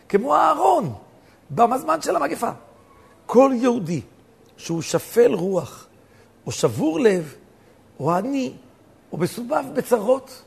כמו 0.10 0.36
אהרון, 0.36 0.94
בזמן 1.52 2.02
של 2.02 2.16
המגפה. 2.16 2.50
כל 3.26 3.52
יהודי 3.56 4.02
שהוא 4.58 4.82
שפל 4.82 5.34
רוח, 5.34 5.88
או 6.46 6.52
שבור 6.52 7.00
לב, 7.00 7.36
או 8.00 8.12
עני, 8.12 8.54
או 9.12 9.18
מסובב 9.18 9.64
בצרות, 9.74 10.44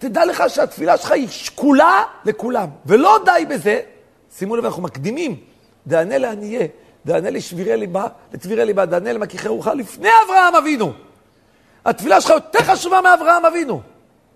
תדע 0.00 0.24
לך 0.24 0.44
שהתפילה 0.48 0.96
שלך 0.96 1.10
היא 1.10 1.28
שקולה 1.28 2.04
לכולם. 2.24 2.68
ולא 2.86 3.18
די 3.24 3.46
בזה, 3.46 3.80
שימו 4.36 4.56
לב, 4.56 4.64
אנחנו 4.64 4.82
מקדימים, 4.82 5.36
דענה 5.86 6.18
לענייה, 6.18 6.66
דענה 7.06 7.30
לשבירי 7.30 7.76
ליבה, 7.76 8.06
לתבירי 8.32 8.64
ליבה, 8.64 8.86
דענה 8.86 9.12
למכיחי 9.12 9.48
רוחה 9.48 9.74
לפני 9.74 10.08
אברהם 10.26 10.54
אבינו. 10.54 10.92
התפילה 11.84 12.20
שלך 12.20 12.30
יותר 12.30 12.58
חשובה 12.58 13.00
מאברהם 13.00 13.46
אבינו. 13.46 13.80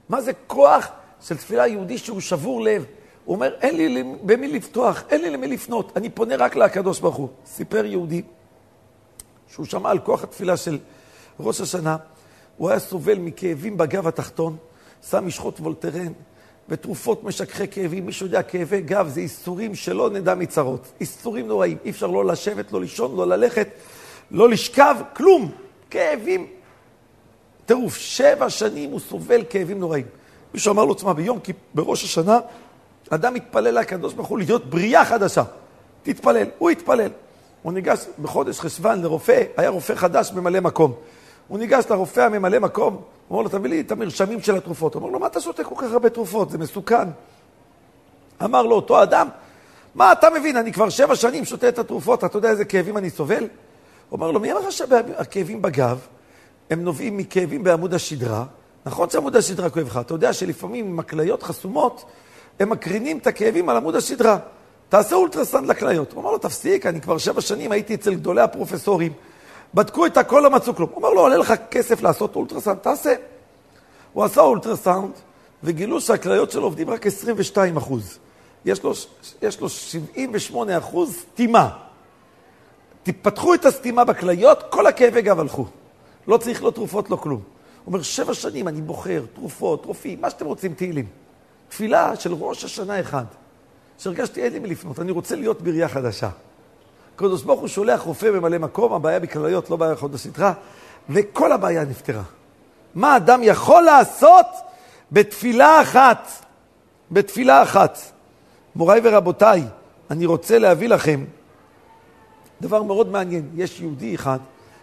מה 0.09 0.21
זה 0.21 0.33
כוח 0.47 0.89
של 1.21 1.37
תפילה 1.37 1.67
יהודי 1.67 1.99
שהוא 1.99 2.21
שבור 2.21 2.63
לב? 2.63 2.85
הוא 3.25 3.35
אומר, 3.35 3.55
אין 3.61 3.77
לי 3.77 4.05
במי 4.23 4.49
לפתוח, 4.49 5.03
אין 5.11 5.21
לי 5.21 5.31
למי 5.31 5.47
לפנות, 5.49 5.97
אני 5.97 6.11
פונה 6.11 6.37
רק 6.37 6.57
לקדוש 6.57 7.01
ברוך 7.01 7.17
הוא. 7.17 7.29
סיפר 7.47 7.85
יהודי 7.85 8.23
שהוא 9.49 9.67
שמע 9.67 9.91
על 9.91 9.99
כוח 9.99 10.25
התפילה 10.25 10.57
של 10.57 10.79
ראש 11.41 11.61
השנה, 11.61 11.97
הוא 12.57 12.71
היה 12.71 12.79
סובל 12.79 13.19
מכאבים 13.19 13.77
בגב 13.77 14.07
התחתון, 14.07 14.57
שם 15.11 15.27
משחות 15.27 15.61
וולטרן 15.61 16.13
ותרופות 16.69 17.25
משככי 17.25 17.69
כאבים. 17.69 18.07
מישהו 18.07 18.27
יודע, 18.27 18.43
כאבי 18.43 18.81
גב 18.81 19.09
זה 19.09 19.21
איסורים 19.21 19.75
שלא 19.75 20.11
נדע 20.11 20.35
מצרות. 20.35 20.93
איסורים 21.01 21.49
נוראים, 21.49 21.77
אי 21.85 21.91
אפשר 21.91 22.07
לא 22.07 22.25
לשבת, 22.25 22.73
לא 22.73 22.81
לישון, 22.81 23.17
לא 23.17 23.27
ללכת, 23.27 23.69
לא 24.31 24.49
לשכב, 24.49 24.97
כלום. 25.17 25.51
כאבים. 25.91 26.47
טירוף, 27.67 27.97
שבע 27.97 28.51
שנים 28.51 28.91
הוא 28.91 29.01
סובל 29.01 29.45
כאבים 29.51 29.79
נוראים. 29.79 30.07
מישהו 30.55 30.73
אמר 30.73 30.85
לו, 30.85 30.95
תשמע, 30.95 31.13
ביום, 31.13 31.39
בראש 31.75 32.05
השנה, 32.05 32.39
אדם 33.11 33.35
מתפלל 33.35 33.79
לקדוש 33.79 34.15
ברוך 34.15 34.29
הוא 34.29 34.39
להיות 34.39 34.71
בריאה 34.71 35.05
חדשה. 35.05 35.43
תתפלל. 36.03 36.47
הוא 36.59 36.71
התפלל. 36.71 37.11
הוא 37.63 37.73
ניגש 37.73 38.07
בחודש 38.23 38.61
חשוון 38.61 39.03
לרופא, 39.03 39.43
היה 39.57 39.69
רופא 39.69 39.95
חדש 39.95 40.33
ממלא 40.33 40.61
מקום. 40.61 40.95
הוא 41.49 41.59
ניגש 41.59 41.85
לרופא 41.91 42.21
הממלא 42.21 42.59
מקום, 42.59 42.95
הוא 42.95 43.03
אומר 43.31 43.43
לו, 43.43 43.49
תביא 43.49 43.71
לי 43.71 43.81
את 43.81 43.93
המרשמים 43.93 44.41
של 44.41 44.57
התרופות. 44.57 44.95
הוא 44.95 45.01
אומר 45.03 45.13
לו, 45.13 45.19
מה 45.19 45.27
אתה 45.27 45.41
שותה 45.41 45.65
כל 45.65 45.75
כך 45.79 45.93
הרבה 45.93 46.11
תרופות? 46.11 46.51
זה 46.51 46.59
מסוכן. 46.59 47.09
אמר 48.45 48.63
לו 48.63 48.77
אותו 48.77 49.03
אדם, 49.03 49.29
מה 49.95 50.13
אתה 50.13 50.31
מבין? 50.31 50.57
אני 50.57 50.73
כבר 50.73 50.89
שבע 50.89 51.17
שנים 51.17 51.45
שותה 51.45 51.69
את 51.69 51.79
התרופות, 51.79 52.25
אתה 52.25 52.39
יודע 52.39 52.51
איזה 52.51 52.65
כאבים 52.65 52.99
אני 52.99 53.11
סובל? 53.11 53.39
הוא 53.39 53.49
אומר 54.13 54.31
לו, 54.31 54.41
מי 54.41 54.53
אמר 54.53 54.61
לך 54.61 54.73
שהכאבים 54.73 55.63
בגב 55.63 56.07
הם 56.71 56.85
נובעים 56.85 57.17
מכאבים 57.17 57.65
בעמוד 57.65 57.95
השדרה? 57.95 58.45
נכון 58.87 59.11
שעמוד 59.11 59.37
השדרה 59.37 59.71
כואב 59.71 59.87
לך, 59.87 59.97
אתה 59.97 60.15
יודע 60.15 60.33
שלפעמים 60.33 60.87
עם 60.87 60.99
הכליות 60.99 61.43
חסומות, 61.43 62.05
הם 62.61 62.71
מקרינים 62.71 63.19
את 63.19 63.27
הכאבים 63.27 63.69
על 63.69 63.77
עמוד 63.77 63.97
השדרה. 63.97 64.39
תעשה 64.89 65.15
אולטרסנד 65.17 65.67
לכליות. 65.67 66.13
הוא 66.13 66.23
אמר 66.23 66.31
לו, 66.31 66.39
תפסיק, 66.39 66.87
אני 66.87 67.01
כבר 67.01 67.19
שבע 67.19 67.41
שנים 67.41 67.73
הייתי 67.73 67.95
אצל 67.95 68.15
גדולי 68.15 68.41
הפרופסורים. 68.41 69.13
בדקו 69.75 70.07
את 70.07 70.17
הכל, 70.17 70.41
לא 70.41 70.51
מצאו 70.51 70.75
כלום. 70.75 70.89
הוא 70.91 70.97
אומר 70.97 71.11
לו, 71.11 71.21
עולה 71.21 71.37
לך 71.37 71.55
כסף 71.71 72.03
לעשות 72.03 72.37
אולטרסאונד, 72.37 72.79
תעשה. 72.79 73.15
הוא 74.13 74.25
עשה 74.25 74.41
אולטרסאונד, 74.41 75.13
וגילו 75.63 76.01
שהכליות 76.01 76.51
שלו 76.51 76.63
עובדים 76.63 76.91
רק 76.91 77.07
22 77.07 77.77
אחוז. 77.77 78.19
יש 78.65 78.81
יש 79.43 79.61
לו 79.61 79.69
78 79.69 80.79
אחוז 80.79 81.17
סתימה. 81.17 81.71
תפתחו 83.03 83.55
את 83.55 83.65
הסתימה 83.65 84.05
בכליות, 84.05 84.63
כל 84.71 84.87
הכאבי 84.87 85.23
גב 85.23 85.41
הלכו. 85.41 85.67
לא 86.29 86.37
צריך 86.37 86.63
לא 86.63 86.71
תרופות, 86.71 87.11
לא 87.11 87.17
כלום. 87.17 87.41
הוא 87.85 87.93
אומר, 87.93 88.03
שבע 88.03 88.35
שנים 88.35 88.69
אני 88.69 88.81
בוחר, 88.81 89.25
תרופות, 89.35 89.87
רופאים, 89.87 90.21
מה 90.21 90.31
שאתם 90.31 90.47
רוצים, 90.47 90.75
תהילים. 90.75 91.07
תפילה 91.69 92.17
של 92.17 92.33
ראש 92.33 92.65
השנה 92.65 93.01
אחד, 93.01 93.25
שהרגשתי, 93.99 94.43
אין 94.43 94.53
לי 94.53 94.59
מי 94.59 94.69
לפנות, 94.69 95.01
אני 95.01 95.13
רוצה 95.13 95.37
להיות 95.37 95.63
בראייה 95.63 95.89
חדשה. 95.89 96.29
הקדוש 97.15 97.43
ברוך 97.43 97.61
הוא 97.61 97.69
שולח 97.69 98.01
רופא 98.01 98.27
ממלא 98.27 98.59
מקום, 98.59 98.93
הבעיה 98.93 99.21
בכלליות, 99.21 99.71
לא 99.71 99.77
בעיה 99.77 99.97
חוד 99.97 100.15
הסדרה, 100.15 100.53
וכל 101.09 101.53
הבעיה 101.53 101.85
נפתרה. 101.85 102.23
מה 102.95 103.17
אדם 103.17 103.41
יכול 103.43 103.83
לעשות 103.83 104.47
בתפילה 105.13 105.83
אחת? 105.83 106.29
בתפילה 107.11 107.63
אחת. 107.63 107.99
מוריי 108.77 109.01
ורבותיי, 109.05 109.65
אני 110.11 110.27
רוצה 110.27 110.59
להביא 110.59 110.89
לכם 110.89 111.25
דבר 112.61 112.83
מאוד 112.83 113.09
מעניין. 113.09 113.51
יש 113.55 113.81
יהודי 113.81 114.15
אחד, 114.15 114.39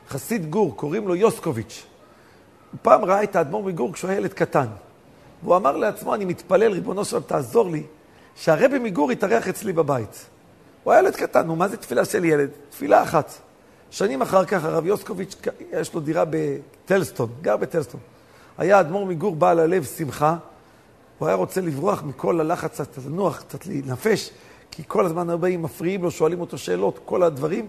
חסיד 0.09 0.50
גור, 0.50 0.75
קוראים 0.75 1.07
לו 1.07 1.15
יוסקוביץ'. 1.15 1.83
הוא 2.71 2.79
פעם 2.81 3.05
ראה 3.05 3.23
את 3.23 3.35
האדמו"ר 3.35 3.63
מגור 3.63 3.93
כשהוא 3.93 4.09
היה 4.09 4.17
ילד 4.17 4.33
קטן. 4.33 4.67
והוא 5.43 5.55
אמר 5.55 5.77
לעצמו, 5.77 6.15
אני 6.15 6.25
מתפלל, 6.25 6.71
ריבונו 6.71 7.05
שלום, 7.05 7.23
תעזור 7.23 7.69
לי, 7.69 7.83
שהרבי 8.35 8.79
מגור 8.79 9.11
יתארח 9.11 9.47
אצלי 9.47 9.73
בבית. 9.73 10.25
הוא 10.83 10.93
היה 10.93 11.00
ילד 11.00 11.15
קטן, 11.15 11.47
נו, 11.47 11.55
מה 11.55 11.67
זה 11.67 11.77
תפילה 11.77 12.05
של 12.05 12.25
ילד? 12.25 12.50
תפילה 12.69 13.03
אחת. 13.03 13.31
שנים 13.91 14.21
אחר 14.21 14.45
כך 14.45 14.63
הרב 14.63 14.85
יוסקוביץ', 14.85 15.35
יש 15.71 15.93
לו 15.93 16.00
דירה 16.00 16.23
בטלסטון, 16.29 17.29
גר 17.41 17.57
בטלסטון. 17.57 18.00
היה 18.57 18.79
אדמו"ר 18.79 19.05
מגור 19.05 19.35
בעל 19.35 19.59
הלב 19.59 19.83
שמחה, 19.83 20.38
הוא 21.19 21.27
היה 21.27 21.35
רוצה 21.35 21.61
לברוח 21.61 22.03
מכל 22.03 22.39
הלחץ, 22.39 22.81
קצת 22.81 22.97
לנוח, 23.05 23.41
קצת 23.41 23.65
להינפש, 23.65 24.31
כי 24.71 24.83
כל 24.88 25.05
הזמן 25.05 25.29
הבאים 25.29 25.61
מפריעים 25.61 26.03
לו, 26.03 26.11
שואלים 26.11 26.41
אותו 26.41 26.57
שאלות, 26.57 27.00
כל 27.05 27.23
הדברים. 27.23 27.67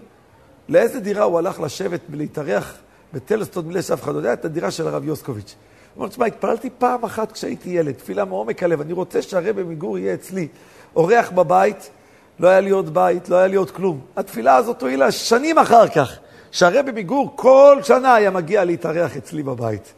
לאיזה 0.69 1.01
דירה 1.01 1.25
הוא 1.25 1.39
הלך 1.39 1.61
לשבת 1.61 2.01
ולהתארח 2.11 2.75
בטלסטון 3.13 3.69
בלי 3.69 3.83
שאף 3.83 4.03
אחד 4.03 4.15
יודע? 4.15 4.33
את 4.33 4.45
הדירה 4.45 4.71
של 4.71 4.89
הרב 4.89 5.05
יוסקוביץ'. 5.05 5.55
הוא 5.95 6.01
אומר, 6.01 6.09
תשמע, 6.09 6.27
התפללתי 6.27 6.71
פעם 6.79 7.05
אחת 7.05 7.33
כשהייתי 7.33 7.71
ילד, 7.71 7.93
תפילה 7.93 8.25
מעומק 8.25 8.63
הלב, 8.63 8.81
אני 8.81 8.93
רוצה 8.93 9.23
שהרבי 9.23 9.63
מגור 9.63 9.99
יהיה 9.99 10.15
אצלי. 10.15 10.49
אורח 10.97 11.31
בבית, 11.31 11.91
לא 12.41 12.49
היה 12.49 12.61
לי 12.61 12.71
עוד 12.71 12.95
בית, 12.95 13.29
לא 13.29 13.37
היה 13.37 13.47
לי 13.47 13.57
עוד 13.57 13.71
כלום. 13.71 14.01
התפילה 14.17 14.57
הזאת 14.57 14.83
הועילה 14.83 15.13
שנים 15.13 15.59
אחר 15.59 15.89
כך, 15.89 16.19
שהרבי 16.51 16.93
מגור 16.93 17.33
כל 17.37 17.79
שנה 17.83 18.15
היה 18.15 18.31
מגיע 18.31 18.65
להתארח 18.65 19.17
אצלי 19.17 19.43
בבית. 19.43 19.93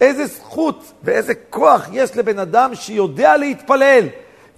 איזה 0.00 0.26
זכות 0.26 0.92
ואיזה 1.02 1.34
כוח 1.34 1.88
יש 1.92 2.16
לבן 2.16 2.38
אדם 2.38 2.74
שיודע 2.74 3.36
להתפלל. 3.36 4.06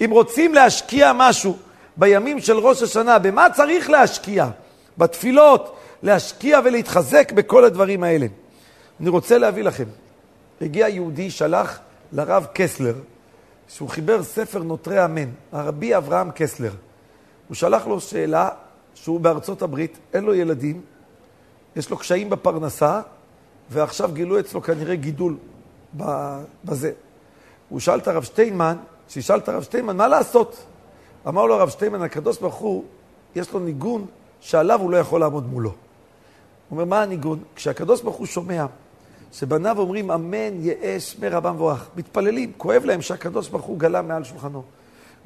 אם 0.04 0.10
רוצים 0.10 0.54
להשקיע 0.54 1.12
משהו 1.14 1.56
בימים 1.96 2.40
של 2.40 2.58
ראש 2.58 2.82
השנה, 2.82 3.18
במה 3.18 3.46
צריך 3.50 3.90
להשקיע? 3.90 4.48
בתפילות, 4.98 5.76
להשקיע 6.02 6.60
ולהתחזק 6.64 7.32
בכל 7.32 7.64
הדברים 7.64 8.02
האלה. 8.04 8.26
אני 9.00 9.08
רוצה 9.08 9.38
להביא 9.38 9.62
לכם, 9.62 9.84
הגיע 10.60 10.88
יהודי, 10.88 11.30
שלח 11.30 11.78
לרב 12.12 12.46
קסלר, 12.52 12.94
שהוא 13.68 13.88
חיבר 13.88 14.22
ספר 14.22 14.62
נוטרי 14.62 15.04
אמן, 15.04 15.28
הרבי 15.52 15.96
אברהם 15.96 16.30
קסלר. 16.34 16.70
הוא 17.48 17.54
שלח 17.54 17.86
לו 17.86 18.00
שאלה 18.00 18.48
שהוא 18.94 19.20
בארצות 19.20 19.62
הברית, 19.62 19.98
אין 20.14 20.24
לו 20.24 20.34
ילדים, 20.34 20.80
יש 21.76 21.90
לו 21.90 21.96
קשיים 21.96 22.30
בפרנסה, 22.30 23.00
ועכשיו 23.70 24.10
גילו 24.12 24.40
אצלו 24.40 24.62
כנראה 24.62 24.94
גידול 24.94 25.36
בזה. 26.64 26.92
הוא 27.68 27.80
שאל 27.80 27.98
את 27.98 28.08
הרב 28.08 28.22
שטיינמן, 28.22 28.76
שישאל 29.08 29.38
את 29.38 29.48
הרב 29.48 29.62
שטיינמן, 29.62 29.96
מה 29.96 30.08
לעשות? 30.08 30.64
אמר 31.28 31.46
לו 31.46 31.54
הרב 31.54 31.68
שטיינמן, 31.68 32.02
הקדוש 32.02 32.38
ברוך 32.38 32.54
הוא, 32.54 32.84
יש 33.36 33.52
לו 33.52 33.60
ניגון 33.60 34.06
שעליו 34.40 34.80
הוא 34.80 34.90
לא 34.90 34.96
יכול 34.96 35.20
לעמוד 35.20 35.46
מולו. 35.46 35.70
הוא 35.70 35.76
אומר, 36.70 36.84
מה 36.84 37.02
הניגון? 37.02 37.38
כשהקדוש 37.56 38.02
ברוך 38.02 38.16
הוא 38.16 38.26
שומע 38.26 38.66
שבניו 39.32 39.78
אומרים 39.78 40.10
אמן 40.10 40.60
יאש 40.60 41.16
מרבה 41.18 41.52
מבורך, 41.52 41.88
מתפללים, 41.96 42.52
כואב 42.56 42.84
להם 42.84 43.02
שהקדוש 43.02 43.48
ברוך 43.48 43.64
הוא 43.64 43.78
גלה 43.78 44.02
מעל 44.02 44.24
שולחנו. 44.24 44.62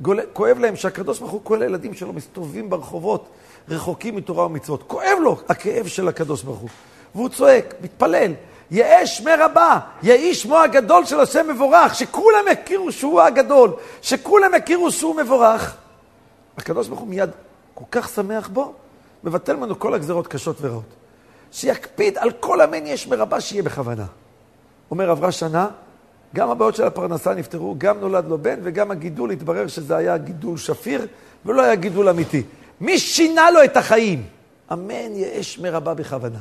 גול... 0.02 0.20
כואב 0.32 0.58
להם 0.58 0.76
שהקדוש 0.76 1.18
ברוך 1.18 1.32
הוא, 1.32 1.40
כל 1.44 1.62
הילדים 1.62 1.94
שלו 1.94 2.12
מסתובבים 2.12 2.70
ברחובות, 2.70 3.28
רחוקים 3.68 4.16
מתורה 4.16 4.46
ומצוות. 4.46 4.82
כואב 4.86 5.18
לו 5.20 5.36
הכאב 5.48 5.86
של 5.86 6.08
הקדוש 6.08 6.42
ברוך 6.42 6.58
הוא. 6.58 6.68
והוא 7.14 7.28
צועק, 7.28 7.74
מתפלל, 7.80 8.32
יאש 8.70 9.20
מרבה, 9.20 9.78
יהי 10.02 10.34
שמו 10.34 10.58
הגדול 10.58 11.04
של 11.04 11.20
השם 11.20 11.46
מבורך, 11.50 11.94
שכולם 11.94 12.44
יכירו 12.52 12.92
שהוא 12.92 13.20
הגדול, 13.20 13.72
שכולם 14.02 14.50
יכירו 14.58 14.90
שהוא 14.90 15.16
מבורך. 15.16 15.76
הקדוש 16.56 16.88
ברוך 16.88 17.00
הוא 17.00 17.08
מיד 17.08 17.30
כל 17.74 17.84
כך 17.90 18.08
שמח 18.08 18.48
בו, 18.48 18.72
מבטל 19.24 19.56
ממנו 19.56 19.78
כל 19.78 19.94
הגזרות 19.94 20.26
קשות 20.26 20.56
ורעות. 20.60 20.84
שיקפיד 21.52 22.18
על 22.18 22.30
כל 22.30 22.60
אמן 22.60 22.86
יש 22.86 23.06
מרבה 23.06 23.40
שיהיה 23.40 23.62
בכוונה. 23.62 24.06
אומר 24.90 25.10
עברה 25.10 25.32
שנה, 25.32 25.68
גם 26.34 26.50
הבעיות 26.50 26.74
של 26.74 26.84
הפרנסה 26.84 27.34
נפתרו, 27.34 27.74
גם 27.78 28.00
נולד 28.00 28.28
לו 28.28 28.38
בן 28.38 28.58
וגם 28.62 28.90
הגידול 28.90 29.30
התברר 29.30 29.66
שזה 29.66 29.96
היה 29.96 30.18
גידול 30.18 30.58
שפיר 30.58 31.06
ולא 31.46 31.62
היה 31.62 31.74
גידול 31.74 32.08
אמיתי. 32.08 32.42
מי 32.80 32.98
שינה 32.98 33.50
לו 33.50 33.64
את 33.64 33.76
החיים? 33.76 34.26
אמן 34.72 35.14
יש 35.14 35.58
מרבה 35.58 35.94
בכוונה. 35.94 36.38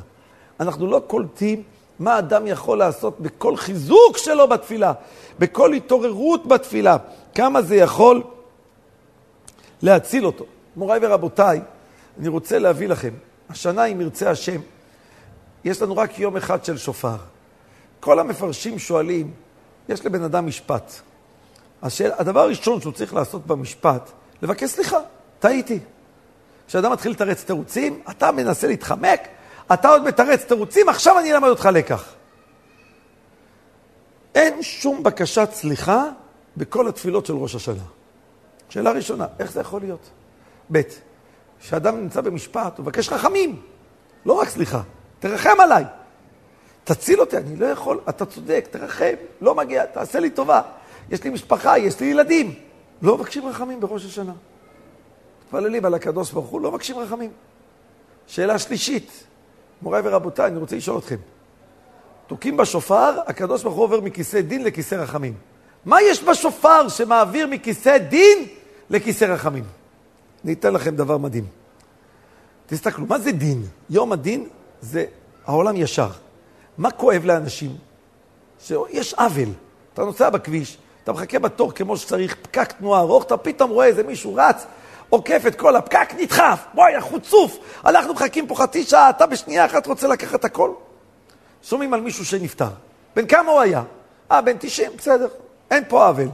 אנחנו 0.59 0.87
לא 0.87 1.01
קולטים 1.07 1.63
מה 1.99 2.19
אדם 2.19 2.47
יכול 2.47 2.77
לעשות 2.77 3.19
בכל 3.19 3.57
חיזוק 3.57 4.17
שלו 4.17 4.47
בתפילה, 4.47 4.93
בכל 5.39 5.73
התעוררות 5.73 6.47
בתפילה, 6.47 6.97
כמה 7.35 7.61
זה 7.61 7.75
יכול 7.75 8.23
להציל 9.81 10.25
אותו. 10.25 10.45
מוריי 10.75 10.99
ורבותיי, 11.03 11.61
אני 12.19 12.27
רוצה 12.27 12.59
להביא 12.59 12.87
לכם, 12.87 13.13
השנה, 13.49 13.85
אם 13.85 14.01
ירצה 14.01 14.29
השם, 14.29 14.61
יש 15.63 15.81
לנו 15.81 15.97
רק 15.97 16.19
יום 16.19 16.37
אחד 16.37 16.65
של 16.65 16.77
שופר. 16.77 17.15
כל 17.99 18.19
המפרשים 18.19 18.79
שואלים, 18.79 19.31
יש 19.91 20.05
לבן 20.05 20.23
אדם 20.23 20.47
משפט. 20.47 20.91
השאל, 21.83 22.11
הדבר 22.17 22.39
הראשון 22.39 22.81
שהוא 22.81 22.93
צריך 22.93 23.13
לעשות 23.13 23.47
במשפט, 23.47 24.11
לבקש 24.41 24.69
סליחה, 24.69 24.97
טעיתי. 25.39 25.79
כשאדם 26.67 26.91
מתחיל 26.91 27.11
לתרץ 27.11 27.43
תירוצים, 27.43 28.01
אתה 28.09 28.31
מנסה 28.31 28.67
להתחמק, 28.67 29.27
אתה 29.73 29.89
עוד 29.89 30.03
מתרץ 30.03 30.43
תירוצים, 30.43 30.89
עכשיו 30.89 31.19
אני 31.19 31.33
אלמד 31.33 31.49
אותך 31.49 31.69
לקח. 31.73 32.13
אין 34.35 34.63
שום 34.63 35.03
בקשת 35.03 35.49
סליחה 35.51 36.03
בכל 36.57 36.87
התפילות 36.87 37.25
של 37.25 37.33
ראש 37.33 37.55
השנה. 37.55 37.83
שאלה 38.69 38.91
ראשונה, 38.91 39.25
איך 39.39 39.51
זה 39.51 39.59
יכול 39.61 39.81
להיות? 39.81 40.09
ב', 40.71 40.81
כשאדם 41.59 42.01
נמצא 42.01 42.21
במשפט, 42.21 42.77
הוא 42.77 42.83
מבקש 42.83 43.09
רחמים, 43.09 43.61
לא 44.25 44.33
רק 44.33 44.49
סליחה, 44.49 44.81
תרחם 45.19 45.59
עליי. 45.59 45.85
תציל 46.83 47.19
אותי, 47.19 47.37
אני 47.37 47.55
לא 47.55 47.65
יכול, 47.65 47.99
אתה 48.09 48.25
צודק, 48.25 48.67
תרחם, 48.71 49.13
לא 49.41 49.55
מגיע, 49.55 49.85
תעשה 49.85 50.19
לי 50.19 50.29
טובה. 50.29 50.61
יש 51.09 51.23
לי 51.23 51.29
משפחה, 51.29 51.77
יש 51.77 51.99
לי 51.99 52.05
ילדים. 52.05 52.55
לא 53.01 53.17
מבקשים 53.17 53.47
רחמים 53.47 53.79
בראש 53.79 54.05
השנה. 54.05 54.33
מתפללים 55.45 55.85
על 55.85 55.93
הקדוש 55.93 56.31
ברוך 56.31 56.47
הוא, 56.47 56.61
לא 56.61 56.71
מבקשים 56.71 56.99
רחמים. 56.99 57.31
שאלה 58.27 58.59
שלישית, 58.59 59.23
מוריי 59.81 60.01
ורבותיי, 60.05 60.47
אני 60.47 60.59
רוצה 60.59 60.75
לשאול 60.75 60.97
אתכם. 60.97 61.15
תוקים 62.27 62.57
בשופר, 62.57 63.19
הקדוש 63.27 63.63
ברוך 63.63 63.75
הוא 63.75 63.83
עובר 63.83 64.01
מכיסא 64.01 64.41
דין 64.41 64.63
לכיסא 64.63 64.95
רחמים. 64.95 65.33
מה 65.85 66.01
יש 66.01 66.23
בשופר 66.23 66.89
שמעביר 66.89 67.47
מכיסא 67.47 67.97
דין 67.97 68.47
לכיסא 68.89 69.25
רחמים? 69.25 69.63
אני 70.45 70.53
אתן 70.53 70.73
לכם 70.73 70.95
דבר 70.95 71.17
מדהים. 71.17 71.45
תסתכלו, 72.65 73.05
מה 73.05 73.19
זה 73.19 73.31
דין? 73.31 73.65
יום 73.89 74.11
הדין 74.11 74.47
זה 74.81 75.05
העולם 75.45 75.75
ישר. 75.75 76.09
מה 76.77 76.91
כואב 76.91 77.25
לאנשים? 77.25 77.75
שיש 78.59 79.13
עוול. 79.13 79.49
אתה 79.93 80.03
נוסע 80.03 80.29
בכביש, 80.29 80.77
אתה 81.03 81.11
מחכה 81.11 81.39
בתור 81.39 81.71
כמו 81.71 81.97
שצריך, 81.97 82.35
פקק 82.41 82.71
תנועה 82.71 83.01
ארוך, 83.01 83.23
אתה 83.23 83.37
פתאום 83.37 83.71
רואה 83.71 83.85
איזה 83.85 84.03
מישהו 84.03 84.35
רץ, 84.35 84.65
עוקף 85.09 85.41
את 85.47 85.55
כל 85.55 85.75
הפקק, 85.75 86.13
נדחף, 86.17 86.65
בואי, 86.73 86.95
החוצוף, 86.95 87.57
אנחנו 87.85 88.13
מחכים 88.13 88.47
פה 88.47 88.55
חצי 88.55 88.83
שעה, 88.83 89.09
אתה 89.09 89.25
בשנייה 89.25 89.65
אחת 89.65 89.87
רוצה 89.87 90.07
לקחת 90.07 90.45
הכל? 90.45 90.71
שומעים 91.63 91.93
על 91.93 92.01
מישהו 92.01 92.25
שנפטר. 92.25 92.69
בן 93.15 93.27
כמה 93.27 93.51
הוא 93.51 93.59
היה? 93.59 93.83
אה, 94.31 94.41
בן 94.41 94.57
90, 94.59 94.91
בסדר, 94.97 95.27
אין 95.71 95.83
פה 95.87 96.05
עוול. 96.07 96.27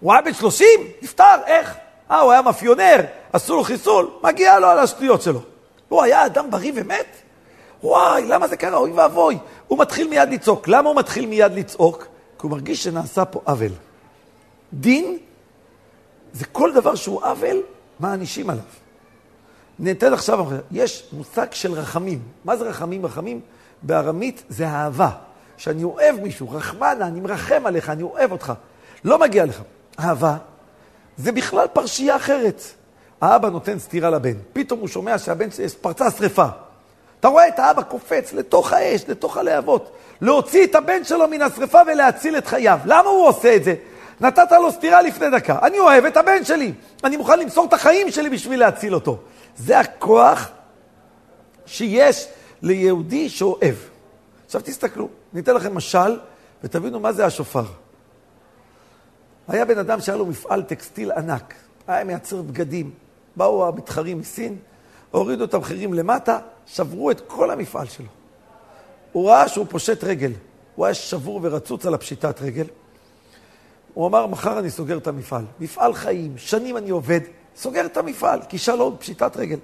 הוא 0.00 0.12
היה 0.12 0.22
בן 0.22 0.32
30? 0.32 0.66
נפטר, 1.02 1.36
איך? 1.46 1.76
אה, 2.10 2.20
הוא 2.20 2.32
היה 2.32 2.42
מאפיונר, 2.42 2.96
עשו 3.32 3.56
לו 3.56 3.64
חיסול, 3.64 4.10
מגיע 4.22 4.58
לו 4.58 4.66
על 4.66 4.78
השטויות 4.78 5.22
שלו. 5.22 5.40
הוא 5.88 6.02
היה 6.02 6.26
אדם 6.26 6.50
בריא 6.50 6.72
ומת? 6.74 7.06
וואי, 7.82 8.26
למה 8.26 8.48
זה 8.48 8.56
קרה? 8.56 8.76
אוי 8.76 8.90
ואבוי. 8.90 9.38
הוא 9.68 9.78
מתחיל 9.78 10.08
מיד 10.08 10.28
לצעוק. 10.28 10.68
למה 10.68 10.88
הוא 10.88 10.96
מתחיל 10.96 11.26
מיד 11.26 11.52
לצעוק? 11.52 12.06
כי 12.38 12.42
הוא 12.42 12.50
מרגיש 12.50 12.84
שנעשה 12.84 13.24
פה 13.24 13.40
עוול. 13.44 13.72
דין 14.72 15.18
זה 16.32 16.44
כל 16.44 16.72
דבר 16.72 16.94
שהוא 16.94 17.22
עוול, 17.24 17.62
מענישים 18.00 18.50
עליו. 18.50 18.64
ניתן 19.78 20.12
עכשיו, 20.12 20.46
יש 20.70 21.08
מושג 21.12 21.46
של 21.52 21.72
רחמים. 21.72 22.22
מה 22.44 22.56
זה 22.56 22.64
רחמים? 22.64 23.06
רחמים 23.06 23.40
בארמית 23.82 24.42
זה 24.48 24.68
אהבה. 24.68 25.10
שאני 25.56 25.84
אוהב 25.84 26.20
מישהו, 26.20 26.50
רחמנה, 26.50 27.06
אני 27.06 27.20
מרחם 27.20 27.62
עליך, 27.66 27.90
אני 27.90 28.02
אוהב 28.02 28.32
אותך. 28.32 28.52
לא 29.04 29.18
מגיע 29.18 29.44
לך. 29.44 29.62
אהבה 30.00 30.36
זה 31.16 31.32
בכלל 31.32 31.66
פרשייה 31.72 32.16
אחרת. 32.16 32.62
האבא 33.20 33.48
נותן 33.48 33.78
סטירה 33.78 34.10
לבן, 34.10 34.34
פתאום 34.52 34.80
הוא 34.80 34.88
שומע 34.88 35.18
שהבן 35.18 35.50
שלו 35.50 35.68
פרצה 35.80 36.10
שרפה. 36.10 36.46
אתה 37.20 37.28
רואה 37.28 37.48
את 37.48 37.58
האבא 37.58 37.82
קופץ 37.82 38.32
לתוך 38.32 38.72
האש, 38.72 39.04
לתוך 39.08 39.36
הלהבות, 39.36 39.92
להוציא 40.20 40.64
את 40.64 40.74
הבן 40.74 41.04
שלו 41.04 41.28
מן 41.28 41.42
השרפה 41.42 41.80
ולהציל 41.86 42.38
את 42.38 42.46
חייו. 42.46 42.78
למה 42.84 43.08
הוא 43.08 43.28
עושה 43.28 43.56
את 43.56 43.64
זה? 43.64 43.74
נתת 44.20 44.52
לו 44.52 44.72
סטירה 44.72 45.02
לפני 45.02 45.30
דקה. 45.30 45.58
אני 45.62 45.78
אוהב 45.78 46.04
את 46.04 46.16
הבן 46.16 46.44
שלי, 46.44 46.72
אני 47.04 47.16
מוכן 47.16 47.38
למסור 47.38 47.64
את 47.64 47.72
החיים 47.72 48.10
שלי 48.10 48.30
בשביל 48.30 48.60
להציל 48.60 48.94
אותו. 48.94 49.18
זה 49.56 49.78
הכוח 49.78 50.48
שיש 51.66 52.28
ליהודי 52.62 53.28
שאוהב. 53.28 53.74
עכשיו 54.46 54.60
תסתכלו, 54.64 55.08
ניתן 55.32 55.54
לכם 55.54 55.74
משל 55.74 56.18
ותבינו 56.64 57.00
מה 57.00 57.12
זה 57.12 57.26
השופר. 57.26 57.64
היה 59.48 59.64
בן 59.64 59.78
אדם 59.78 60.00
שהיה 60.00 60.18
לו 60.18 60.26
מפעל 60.26 60.62
טקסטיל 60.62 61.12
ענק, 61.12 61.54
היה 61.86 62.04
מייצר 62.04 62.42
בגדים. 62.42 62.90
באו 63.36 63.68
המתחרים 63.68 64.18
מסין, 64.18 64.56
הורידו 65.10 65.44
את 65.44 65.54
המחירים 65.54 65.94
למטה, 65.94 66.38
שברו 66.66 67.10
את 67.10 67.20
כל 67.26 67.50
המפעל 67.50 67.86
שלו. 67.86 68.06
הוא 69.12 69.30
ראה 69.30 69.48
שהוא 69.48 69.66
פושט 69.68 70.04
רגל. 70.04 70.32
הוא 70.74 70.86
היה 70.86 70.94
שבור 70.94 71.40
ורצוץ 71.42 71.86
על 71.86 71.94
הפשיטת 71.94 72.42
רגל. 72.42 72.66
הוא 73.94 74.06
אמר, 74.06 74.26
מחר 74.26 74.58
אני 74.58 74.70
סוגר 74.70 74.98
את 74.98 75.06
המפעל. 75.06 75.44
מפעל 75.60 75.94
חיים, 75.94 76.38
שנים 76.38 76.76
אני 76.76 76.90
עובד, 76.90 77.20
סוגר 77.56 77.86
את 77.86 77.96
המפעל, 77.96 78.40
כישלון, 78.48 78.96
פשיטת 78.98 79.36
רגל. 79.36 79.58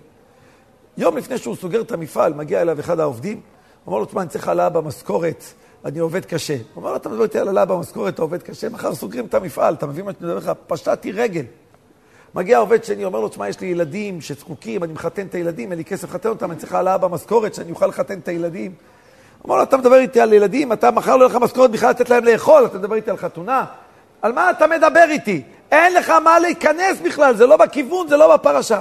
יום 0.97 1.17
לפני 1.17 1.39
שהוא 1.39 1.57
סוגר 1.57 1.81
את 1.81 1.93
המפעל, 1.93 2.35
מגיע 2.35 2.63
אליו 2.63 2.81
אחד 2.81 3.01
העובדים, 3.01 3.41
אמר 3.89 3.99
לו, 3.99 4.05
תשמע, 4.05 4.23
אני 4.23 4.31
צריך 4.31 4.49
העלאה 4.49 4.69
במשכורת, 4.69 5.45
אני 5.85 5.99
עובד 5.99 6.25
קשה. 6.25 6.57
הוא 6.75 6.83
אמר 6.83 6.91
לו, 6.91 6.97
אתה 6.97 7.09
מדבר 7.09 7.23
איתי 7.23 7.39
על 7.39 7.49
העלאה 7.49 7.65
במשכורת, 7.65 8.15
אתה 8.15 8.23
עובד 8.23 8.43
קשה, 8.43 8.69
מחר 8.69 8.95
סוגרים 8.95 9.27
את 9.27 9.35
המפעל, 9.35 9.75
אתה 9.75 9.87
מבין 9.87 10.05
מה 10.05 10.13
שאני 10.13 10.27
מדבר 10.27 10.39
לך? 10.39 10.53
פשטתי 10.67 11.13
רגל. 11.13 11.45
מגיע 12.35 12.59
עובד 12.59 12.85
שני, 12.85 13.05
אומר 13.05 13.21
לו, 13.21 13.29
תשמע, 13.29 13.49
יש 13.49 13.61
לי 13.61 13.67
ילדים 13.67 14.21
שזקוקים, 14.21 14.85
אני 14.85 14.93
מחתן 14.93 15.27
את 15.27 15.35
הילדים, 15.35 15.71
אין 15.71 15.79
לי 15.79 15.85
כסף 15.85 16.09
לחתן 16.09 16.29
אותם, 16.29 16.51
אני 16.51 16.59
צריך 16.59 16.75
העלאה 16.75 16.99
במשכורת 16.99 17.55
שאני 17.55 17.71
אוכל 17.71 17.87
לחתן 17.87 18.19
את 18.19 18.29
הילדים. 18.29 18.73
אמר 19.47 19.57
לו, 19.57 19.63
אתה 19.63 19.77
מדבר 19.77 19.97
איתי 19.97 20.21
על 20.21 20.33
ילדים, 20.33 20.73
אתה 20.73 20.91
מחר 20.91 21.17
לא 21.17 21.25
יהיה 21.25 21.31
לך 21.31 21.43
משכורת 21.43 21.71
בכלל 21.71 21.91
לתת 21.91 22.11
להם 22.11 22.25
לאכול, 22.25 22.67
אתה 22.67 22.79
מדבר 22.79 22.95
איתי 22.95 23.11
על 23.11 23.17
חתונה? 23.17 23.65
על 24.23 24.33
מה 24.33 24.51
אתה 24.51 24.67
מדבר 24.67 25.05
איתי? 25.09 25.43
אין 25.71 25.95
לך 25.95 26.11
מה 26.11 26.39
להיכנס 26.39 27.01
בכלל, 27.05 27.37
זה 27.37 27.47
לא 27.47 27.57
בכיוון, 27.57 28.09
זה 28.09 28.17
לא 28.17 28.37
בפרשה. 28.37 28.81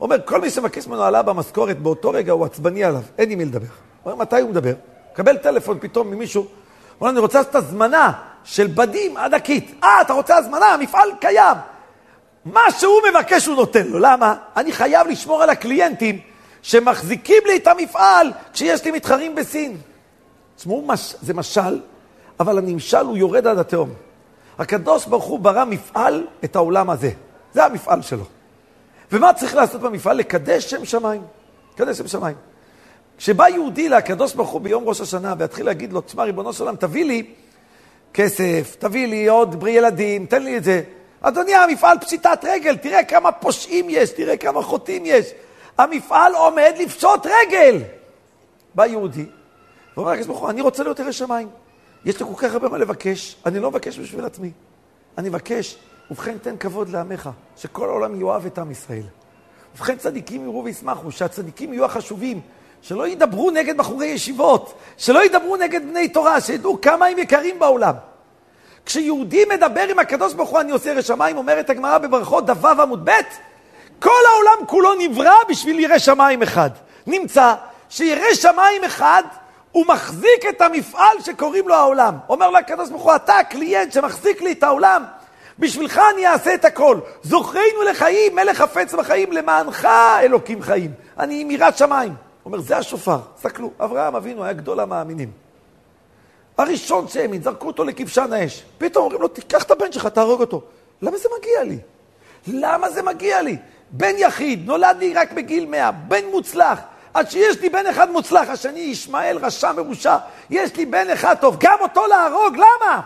אומר, 0.00 0.16
כל 0.24 0.40
מי 0.40 0.50
שמבקש 0.50 0.86
ממנו 0.86 1.02
העלאה 1.02 1.22
במשכורת, 1.22 1.78
באותו 1.78 2.10
רגע 2.10 2.32
הוא 2.32 2.44
עצבני 2.44 2.84
עליו, 2.84 3.02
אין 3.18 3.30
עם 3.30 3.38
מי 3.38 3.44
לדבר. 3.44 3.66
אומר, 4.04 4.16
מתי 4.16 4.40
הוא 4.40 4.50
מדבר? 4.50 4.72
קבל 5.12 5.36
טלפון 5.36 5.78
פתאום 5.80 6.10
ממישהו, 6.10 6.46
אומר, 7.00 7.10
אני 7.10 7.18
רוצה 7.18 7.38
לעשות 7.38 7.54
הזמנה 7.54 8.12
של 8.44 8.66
בדים 8.66 9.16
ענקית. 9.16 9.74
אה, 9.84 10.00
אתה 10.00 10.12
רוצה 10.12 10.36
הזמנה? 10.36 10.66
המפעל 10.66 11.08
קיים. 11.20 11.56
מה 12.44 12.60
שהוא 12.78 13.00
מבקש 13.10 13.46
הוא 13.46 13.56
נותן 13.56 13.86
לו. 13.86 13.98
למה? 13.98 14.34
אני 14.56 14.72
חייב 14.72 15.06
לשמור 15.06 15.42
על 15.42 15.50
הקליינטים 15.50 16.20
שמחזיקים 16.62 17.42
לי 17.46 17.56
את 17.56 17.66
המפעל 17.66 18.32
כשיש 18.52 18.84
לי 18.84 18.90
מתחרים 18.90 19.34
בסין. 19.34 19.76
תשמעו, 20.56 20.84
מש... 20.86 21.14
זה 21.22 21.34
משל, 21.34 21.80
אבל 22.40 22.58
הנמשל 22.58 23.06
הוא 23.06 23.16
יורד 23.16 23.46
עד 23.46 23.58
התהום. 23.58 23.90
הקדוש 24.58 25.06
ברוך 25.06 25.24
הוא 25.24 25.38
ברא 25.38 25.64
מפעל 25.64 26.26
את 26.44 26.56
העולם 26.56 26.90
הזה. 26.90 27.10
זה 27.52 27.64
המפעל 27.64 28.02
שלו. 28.02 28.24
ומה 29.12 29.32
צריך 29.32 29.54
לעשות 29.54 29.80
במפעל? 29.80 30.16
לקדש 30.16 30.70
שם 30.70 30.84
שמיים. 30.84 31.22
לקדש 31.74 31.98
שם 31.98 32.08
שמיים. 32.08 32.36
כשבא 33.18 33.48
יהודי 33.48 33.88
לקדוש 33.88 34.34
ברוך 34.34 34.50
הוא 34.50 34.60
ביום 34.60 34.84
ראש 34.88 35.00
השנה 35.00 35.34
ויתחיל 35.38 35.66
להגיד 35.66 35.92
לו, 35.92 36.00
תשמע, 36.00 36.22
ריבונו 36.22 36.52
של 36.52 36.62
עולם, 36.62 36.76
תביא 36.76 37.04
לי 37.04 37.24
כסף, 38.14 38.76
תביא 38.78 39.06
לי 39.06 39.28
עוד 39.28 39.60
בריא 39.60 39.78
ילדים, 39.78 40.26
תן 40.26 40.42
לי 40.42 40.56
את 40.56 40.64
זה. 40.64 40.82
אדוני, 41.22 41.54
המפעל 41.54 41.98
פשיטת 41.98 42.40
רגל, 42.42 42.76
תראה 42.76 43.04
כמה 43.04 43.32
פושעים 43.32 43.86
יש, 43.88 44.10
תראה 44.10 44.36
כמה 44.36 44.62
חוטאים 44.62 45.02
יש. 45.06 45.26
המפעל 45.78 46.34
עומד 46.34 46.74
לפשוט 46.78 47.26
רגל. 47.26 47.82
בא 48.74 48.86
יהודי, 48.86 49.26
ואומר 49.96 50.12
לקדוש 50.12 50.26
ברוך 50.26 50.40
הוא, 50.40 50.50
אני 50.50 50.60
רוצה 50.60 50.82
להיות 50.82 50.98
ירא 50.98 51.12
שמיים. 51.12 51.48
יש 52.04 52.20
לי 52.20 52.26
כל 52.26 52.34
כך 52.36 52.52
הרבה 52.52 52.68
מה 52.68 52.78
לבקש, 52.78 53.36
אני 53.46 53.60
לא 53.60 53.70
מבקש 53.70 53.98
בשביל 53.98 54.24
עצמי. 54.24 54.50
אני 55.18 55.28
מבקש, 55.28 55.78
ובכן 56.10 56.38
תן 56.38 56.56
כבוד 56.56 56.88
לעמך, 56.88 57.30
שכל 57.56 57.88
העולם 57.88 58.20
יאהב 58.20 58.46
את 58.46 58.58
עם 58.58 58.70
ישראל. 58.70 59.06
ובכן 59.74 59.96
צדיקים 59.96 60.44
יראו 60.44 60.64
וישמחו, 60.64 61.12
שהצדיקים 61.12 61.72
יהיו 61.72 61.84
החשובים, 61.84 62.40
שלא 62.82 63.08
ידברו 63.08 63.50
נגד 63.50 63.76
בחורי 63.76 64.06
ישיבות, 64.06 64.74
שלא 64.96 65.24
ידברו 65.24 65.56
נגד 65.56 65.82
בני 65.82 66.08
תורה, 66.08 66.40
שידעו 66.40 66.80
כמה 66.80 67.06
הם 67.06 67.18
יקרים 67.18 67.58
בעולם. 67.58 67.94
כשיהודי 68.86 69.44
מדבר 69.44 69.88
עם 69.90 69.98
הקדוש 69.98 70.34
ברוך 70.34 70.50
הוא, 70.50 70.60
אני 70.60 70.72
עושה 70.72 70.90
ירא 70.90 71.02
שמיים, 71.02 71.36
אומרת 71.36 71.70
הגמרא 71.70 71.98
בברכות, 71.98 72.46
דף 72.46 72.64
ו' 72.64 72.82
עמוד 72.82 73.10
ב', 73.10 73.20
כל 73.98 74.10
העולם 74.34 74.66
כולו 74.66 74.94
נברא 74.94 75.34
בשביל 75.48 75.80
ירא 75.80 75.98
שמיים 75.98 76.42
אחד. 76.42 76.70
נמצא 77.06 77.54
שירא 77.88 78.34
שמיים 78.34 78.84
אחד, 78.84 79.22
הוא 79.72 79.86
מחזיק 79.86 80.46
את 80.48 80.60
המפעל 80.60 81.20
שקוראים 81.20 81.68
לו 81.68 81.74
העולם. 81.74 82.18
אומר 82.28 82.50
לו 82.50 82.58
הקדוש 82.58 82.90
ברוך 82.90 83.02
הוא, 83.02 83.14
אתה 83.16 83.38
הקליינט 83.38 83.92
שמחזיק 83.92 84.42
לי 84.42 84.52
את 84.52 84.62
העולם, 84.62 85.04
בשבילך 85.58 86.00
אני 86.14 86.26
אעשה 86.26 86.54
את 86.54 86.64
הכל. 86.64 86.98
זוכרנו 87.22 87.82
לחיים, 87.90 88.34
מלך 88.34 88.56
חפץ 88.56 88.94
בחיים, 88.94 89.32
למענך 89.32 89.88
אלוקים 90.20 90.62
חיים. 90.62 90.90
אני 91.18 91.40
עם 91.40 91.50
יראת 91.50 91.78
שמיים. 91.78 92.14
אומר, 92.44 92.60
זה 92.60 92.76
השופר. 92.76 93.18
תסתכלו, 93.36 93.70
אברהם 93.80 94.16
אבינו 94.16 94.44
היה 94.44 94.52
גדול 94.52 94.80
המאמינים. 94.80 95.30
הראשון 96.58 97.08
שהאמין, 97.08 97.42
זרקו 97.42 97.66
אותו 97.66 97.84
לכבשן 97.84 98.32
האש. 98.32 98.64
פתאום 98.78 99.04
אומרים 99.04 99.22
לו, 99.22 99.28
תיקח 99.28 99.62
את 99.62 99.70
הבן 99.70 99.92
שלך, 99.92 100.06
תהרוג 100.06 100.40
אותו. 100.40 100.62
למה 101.02 101.18
זה 101.18 101.28
מגיע 101.38 101.64
לי? 101.64 101.78
למה 102.46 102.90
זה 102.90 103.02
מגיע 103.02 103.42
לי? 103.42 103.56
בן 103.90 104.14
יחיד, 104.18 104.66
נולד 104.66 104.96
לי 104.98 105.14
רק 105.14 105.32
בגיל 105.32 105.66
מאה, 105.66 105.90
בן 105.90 106.24
מוצלח. 106.30 106.78
עד 107.14 107.30
שיש 107.30 107.60
לי 107.60 107.68
בן 107.68 107.86
אחד 107.86 108.10
מוצלח, 108.10 108.48
השני 108.48 108.80
ישמעאל 108.80 109.38
רשע 109.38 109.72
מרושע. 109.72 110.16
יש 110.50 110.76
לי 110.76 110.86
בן 110.86 111.10
אחד 111.10 111.34
טוב, 111.40 111.56
גם 111.60 111.78
אותו 111.80 112.06
להרוג, 112.06 112.56
למה? 112.56 113.00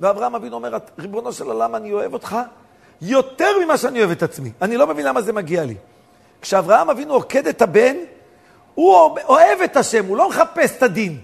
ואברהם 0.00 0.34
אבינו 0.34 0.56
אומר, 0.56 0.78
ריבונו 0.98 1.32
של 1.32 1.44
עולם, 1.44 1.74
אני 1.74 1.92
אוהב 1.92 2.12
אותך 2.12 2.36
יותר 3.02 3.58
ממה 3.64 3.76
שאני 3.76 3.98
אוהב 3.98 4.10
את 4.10 4.22
עצמי. 4.22 4.50
אני 4.62 4.76
לא 4.76 4.86
מבין 4.86 5.06
למה 5.06 5.22
זה 5.22 5.32
מגיע 5.32 5.64
לי. 5.64 5.74
כשאברהם 6.42 6.90
אבינו 6.90 7.14
עוקד 7.14 7.46
את 7.46 7.62
הבן, 7.62 7.96
הוא 8.74 9.18
אוהב 9.24 9.60
את 9.60 9.76
השם, 9.76 10.06
הוא 10.06 10.16
לא 10.16 10.28
מחפש 10.28 10.76
את 10.76 10.82
הדין. 10.82 11.18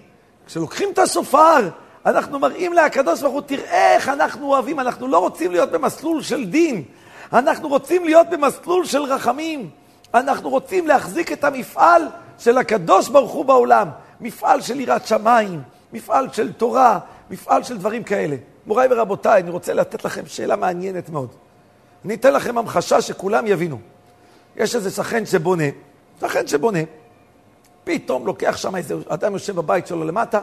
כשלוקחים 0.50 0.88
את 0.92 0.98
השופר, 0.98 1.68
אנחנו 2.06 2.38
מראים 2.38 2.72
להקדוש 2.72 3.20
ברוך 3.20 3.34
הוא, 3.34 3.40
תראה 3.40 3.94
איך 3.94 4.08
אנחנו 4.08 4.46
אוהבים, 4.46 4.80
אנחנו 4.80 5.08
לא 5.08 5.18
רוצים 5.18 5.52
להיות 5.52 5.70
במסלול 5.70 6.22
של 6.22 6.44
דין, 6.44 6.82
אנחנו 7.32 7.68
רוצים 7.68 8.04
להיות 8.04 8.26
במסלול 8.30 8.84
של 8.84 9.02
רחמים, 9.02 9.70
אנחנו 10.14 10.50
רוצים 10.50 10.86
להחזיק 10.86 11.32
את 11.32 11.44
המפעל 11.44 12.02
של 12.38 12.58
הקדוש 12.58 13.08
ברוך 13.08 13.32
הוא 13.32 13.44
בעולם, 13.44 13.88
מפעל 14.20 14.60
של 14.60 14.80
יראת 14.80 15.06
שמיים, 15.06 15.62
מפעל 15.92 16.28
של 16.32 16.52
תורה, 16.52 16.98
מפעל 17.30 17.62
של 17.62 17.78
דברים 17.78 18.02
כאלה. 18.02 18.36
מוריי 18.66 18.88
ורבותיי, 18.90 19.42
אני 19.42 19.50
רוצה 19.50 19.74
לתת 19.74 20.04
לכם 20.04 20.26
שאלה 20.26 20.56
מעניינת 20.56 21.08
מאוד. 21.08 21.28
אני 22.04 22.14
אתן 22.14 22.32
לכם 22.32 22.58
המחשה 22.58 23.00
שכולם 23.00 23.46
יבינו. 23.46 23.78
יש 24.56 24.74
איזה 24.74 24.90
שכן 24.90 25.26
שבונה, 25.26 25.64
שכן 26.20 26.46
שבונה, 26.46 26.80
פתאום 27.90 28.26
לוקח 28.26 28.56
שם 28.56 28.76
איזה 28.76 28.94
אדם 29.08 29.32
יושב 29.32 29.56
בבית 29.56 29.86
שלו 29.86 30.04
למטה, 30.04 30.40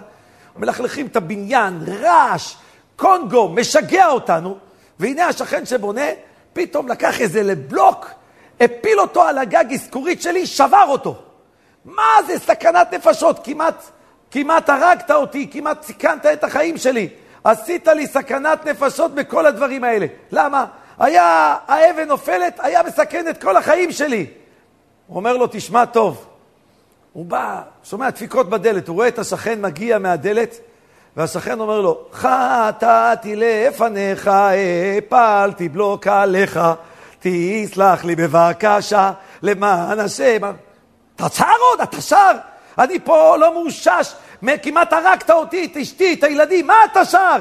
מלכלכים 0.57 1.05
את 1.05 1.15
הבניין, 1.15 1.83
רעש, 2.01 2.55
קונגו, 2.95 3.49
משגע 3.49 4.07
אותנו, 4.07 4.57
והנה 4.99 5.27
השכן 5.27 5.65
שבונה, 5.65 6.05
פתאום 6.53 6.87
לקח 6.87 7.21
איזה 7.21 7.43
לבלוק, 7.43 8.09
הפיל 8.59 8.99
אותו 8.99 9.23
על 9.23 9.37
הגג 9.37 9.65
אזכורית 9.73 10.21
שלי, 10.21 10.47
שבר 10.47 10.85
אותו. 10.87 11.15
מה 11.85 12.17
זה 12.27 12.39
סכנת 12.39 12.93
נפשות? 12.93 13.39
כמעט, 13.43 13.83
כמעט 14.31 14.69
הרגת 14.69 15.11
אותי, 15.11 15.49
כמעט 15.51 15.83
סיכנת 15.83 16.25
את 16.25 16.43
החיים 16.43 16.77
שלי. 16.77 17.09
עשית 17.43 17.87
לי 17.87 18.07
סכנת 18.07 18.65
נפשות 18.65 19.15
בכל 19.15 19.45
הדברים 19.45 19.83
האלה. 19.83 20.05
למה? 20.31 20.65
היה, 20.99 21.55
האבן 21.67 22.07
נופלת, 22.07 22.59
היה 22.63 22.83
מסכן 22.83 23.27
את 23.27 23.41
כל 23.41 23.57
החיים 23.57 23.91
שלי. 23.91 24.25
הוא 25.07 25.15
אומר 25.15 25.37
לו, 25.37 25.47
תשמע 25.51 25.85
טוב, 25.85 26.26
הוא 27.13 27.25
בא, 27.25 27.61
שומע 27.83 28.09
דפיקות 28.09 28.49
בדלת, 28.49 28.87
הוא 28.87 28.95
רואה 28.95 29.07
את 29.07 29.19
השכן 29.19 29.61
מגיע 29.61 29.99
מהדלת, 29.99 30.59
והשכן 31.17 31.59
אומר 31.59 31.81
לו, 31.81 32.05
חטאתי 32.13 33.35
לפניך, 33.35 34.31
הפלתי 34.97 35.69
בלוק 35.69 36.07
עליך, 36.07 36.59
תסלח 37.19 38.05
לי 38.05 38.15
בבקשה, 38.15 39.11
למען 39.41 39.99
השם. 39.99 40.51
אתה 41.15 41.29
שר 41.29 41.45
עוד? 41.71 41.81
אתה 41.81 42.01
שר? 42.01 42.31
אני 42.77 42.99
פה 42.99 43.37
לא 43.37 43.53
מאושש, 43.53 44.13
כמעט 44.63 44.93
הרגת 44.93 45.29
אותי, 45.29 45.65
את 45.65 45.77
אשתי, 45.77 46.13
את 46.13 46.23
הילדים, 46.23 46.67
מה 46.67 46.75
אתה 46.91 47.05
שר? 47.05 47.37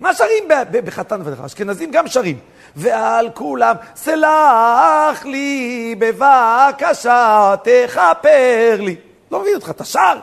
מה 0.00 0.14
שרים 0.14 0.44
בחתן 0.84 1.20
ודרך? 1.24 1.40
אשכנזים 1.40 1.90
גם 1.90 2.08
שרים. 2.08 2.38
ועל 2.76 3.30
כולם, 3.34 3.76
סלח 3.94 5.24
לי, 5.24 5.94
בבקשה, 5.98 7.54
תכפר 7.64 8.76
לי. 8.80 8.96
לא 9.30 9.40
מבין 9.40 9.54
אותך, 9.54 9.70
אתה 9.70 9.84
שר. 9.84 10.18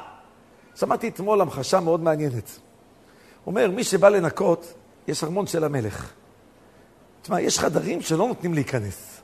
שמעתי 0.76 1.08
אתמול 1.08 1.42
המחשה 1.42 1.80
מאוד 1.80 2.04
מעניינת. 2.04 2.60
אומר, 3.48 3.70
מי 3.72 3.84
שבא 3.84 4.10
לנקות, 4.10 4.74
יש 5.08 5.24
ארמון 5.24 5.48
של 5.48 5.64
המלך. 5.64 6.12
תשמע, 7.22 7.42
יש 7.42 7.60
חדרים 7.60 8.02
שלא 8.02 8.28
נותנים 8.28 8.54
להיכנס. 8.54 9.22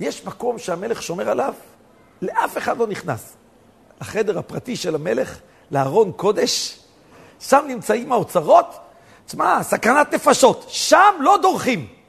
יש 0.00 0.26
מקום 0.26 0.58
שהמלך 0.58 1.02
שומר 1.02 1.30
עליו, 1.30 1.54
לאף 2.22 2.58
אחד 2.58 2.78
לא 2.78 2.86
נכנס. 2.86 3.36
החדר 4.00 4.38
הפרטי 4.38 4.76
של 4.76 4.94
המלך, 4.94 5.38
לארון 5.70 6.12
קודש, 6.12 6.78
שם 7.40 7.64
נמצאים 7.68 8.12
האוצרות, 8.12 8.66
תשמע, 9.26 9.62
סכנת 9.62 10.14
נפשות, 10.14 10.64
שם 10.68 11.14
לא 11.20 11.38
דורכים. 11.42 12.01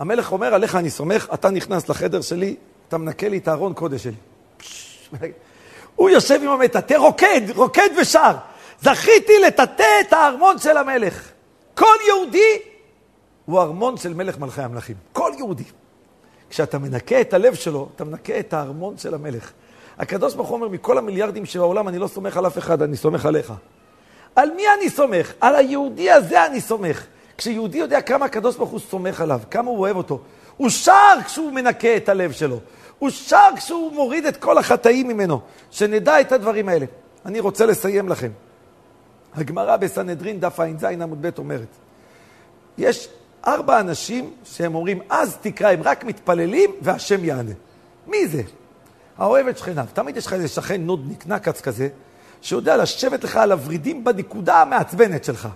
המלך 0.00 0.32
אומר, 0.32 0.54
עליך 0.54 0.76
אני 0.76 0.90
סומך, 0.90 1.28
אתה 1.34 1.50
נכנס 1.50 1.88
לחדר 1.88 2.20
שלי, 2.20 2.56
אתה 2.88 2.98
מנקה 2.98 3.28
לי 3.28 3.38
את 3.38 3.48
הארון 3.48 3.72
קודש 3.74 4.02
שלי. 4.02 4.14
הוא 5.96 6.10
יושב 6.10 6.40
עם 6.42 6.48
המטאטא, 6.48 6.94
רוקד, 6.94 7.40
רוקד 7.54 7.88
ושר. 8.00 8.34
זכיתי 8.80 9.32
לטאטא 9.46 9.84
את 10.00 10.12
הארמון 10.12 10.58
של 10.58 10.76
המלך. 10.76 11.30
כל 11.74 11.94
יהודי 12.06 12.58
הוא 13.44 13.60
ארמון 13.60 13.96
של 13.96 14.14
מלך 14.14 14.38
מלכי 14.38 14.62
המלכים. 14.62 14.96
כל 15.12 15.32
יהודי. 15.38 15.64
כשאתה 16.50 16.78
מנקה 16.78 17.20
את 17.20 17.34
הלב 17.34 17.54
שלו, 17.54 17.88
אתה 17.96 18.04
מנקה 18.04 18.38
את 18.38 18.54
הארמון 18.54 18.98
של 18.98 19.14
המלך. 19.14 19.52
הקדוש 19.98 20.34
ברוך 20.34 20.48
הוא 20.48 20.56
אומר, 20.56 20.68
מכל 20.68 20.98
המיליארדים 20.98 21.46
שבעולם 21.46 21.88
אני 21.88 21.98
לא 21.98 22.06
סומך 22.06 22.36
על 22.36 22.46
אף 22.46 22.58
אחד, 22.58 22.82
אני 22.82 22.96
סומך 22.96 23.26
עליך. 23.26 23.52
על 24.36 24.50
מי 24.56 24.62
אני 24.78 24.90
סומך? 24.90 25.32
על 25.40 25.56
היהודי 25.56 26.10
הזה 26.10 26.46
אני 26.46 26.60
סומך. 26.60 27.06
כשיהודי 27.40 27.78
יודע 27.78 28.00
כמה 28.00 28.24
הקדוש 28.24 28.56
ברוך 28.56 28.70
הוא 28.70 28.80
סומך 28.80 29.20
עליו, 29.20 29.40
כמה 29.50 29.70
הוא 29.70 29.78
אוהב 29.78 29.96
אותו, 29.96 30.20
הוא 30.56 30.68
שר 30.68 31.14
כשהוא 31.26 31.52
מנקה 31.52 31.96
את 31.96 32.08
הלב 32.08 32.32
שלו. 32.32 32.58
הוא 32.98 33.10
שר 33.10 33.48
כשהוא 33.56 33.92
מוריד 33.92 34.26
את 34.26 34.36
כל 34.36 34.58
החטאים 34.58 35.08
ממנו. 35.08 35.40
שנדע 35.70 36.20
את 36.20 36.32
הדברים 36.32 36.68
האלה. 36.68 36.86
אני 37.26 37.40
רוצה 37.40 37.66
לסיים 37.66 38.08
לכם. 38.08 38.30
הגמרא 39.34 39.76
בסנהדרין, 39.76 40.40
דף 40.40 40.60
ע"ז 40.60 40.84
עמוד 40.84 41.26
ב' 41.26 41.38
אומרת, 41.38 41.68
יש 42.78 43.08
ארבע 43.46 43.80
אנשים 43.80 44.30
שהם 44.44 44.74
אומרים, 44.74 45.00
אז 45.10 45.36
תקרא, 45.40 45.70
הם 45.70 45.82
רק 45.82 46.04
מתפללים 46.04 46.70
והשם 46.82 47.24
יענה. 47.24 47.52
מי 48.06 48.28
זה? 48.28 48.42
האוהב 49.18 49.46
את 49.48 49.58
שכניו. 49.58 49.86
תמיד 49.92 50.16
יש 50.16 50.26
לך 50.26 50.32
איזה 50.32 50.48
שכן 50.48 50.80
נודניק, 50.80 51.26
נקץ 51.26 51.60
כזה, 51.60 51.88
שיודע 52.42 52.76
לשבת 52.76 53.24
לך 53.24 53.36
על 53.36 53.52
הוורידים 53.52 54.04
בנקודה 54.04 54.62
המעצבנת 54.62 55.24
שלך. 55.24 55.48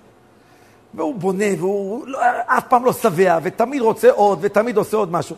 והוא 0.96 1.14
בונה, 1.14 1.44
והוא 1.58 2.06
לא, 2.06 2.20
אף 2.46 2.64
פעם 2.68 2.84
לא 2.84 2.92
שבע, 2.92 3.38
ותמיד 3.42 3.82
רוצה 3.82 4.10
עוד, 4.10 4.38
ותמיד 4.42 4.76
עושה 4.76 4.96
עוד 4.96 5.12
משהו. 5.12 5.36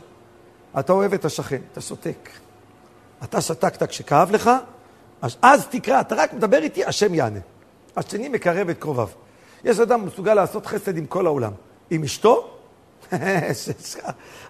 אתה 0.78 0.92
אוהב 0.92 1.12
את 1.12 1.24
השכן, 1.24 1.60
אתה 1.72 1.80
שותק. 1.80 2.28
אתה 3.24 3.40
שתקת 3.40 3.82
כשכאב 3.82 4.30
לך, 4.30 4.50
אז 5.42 5.66
תקרא, 5.70 6.00
אתה 6.00 6.14
רק 6.14 6.32
מדבר 6.32 6.62
איתי, 6.62 6.84
השם 6.84 7.14
יענה. 7.14 7.38
השני 7.96 8.28
מקרב 8.28 8.68
את 8.68 8.78
קרוביו. 8.78 9.08
יש 9.64 9.80
אדם 9.80 10.06
מסוגל 10.06 10.34
לעשות 10.34 10.66
חסד 10.66 10.96
עם 10.96 11.06
כל 11.06 11.26
העולם. 11.26 11.52
עם 11.90 12.02
אשתו, 12.02 12.50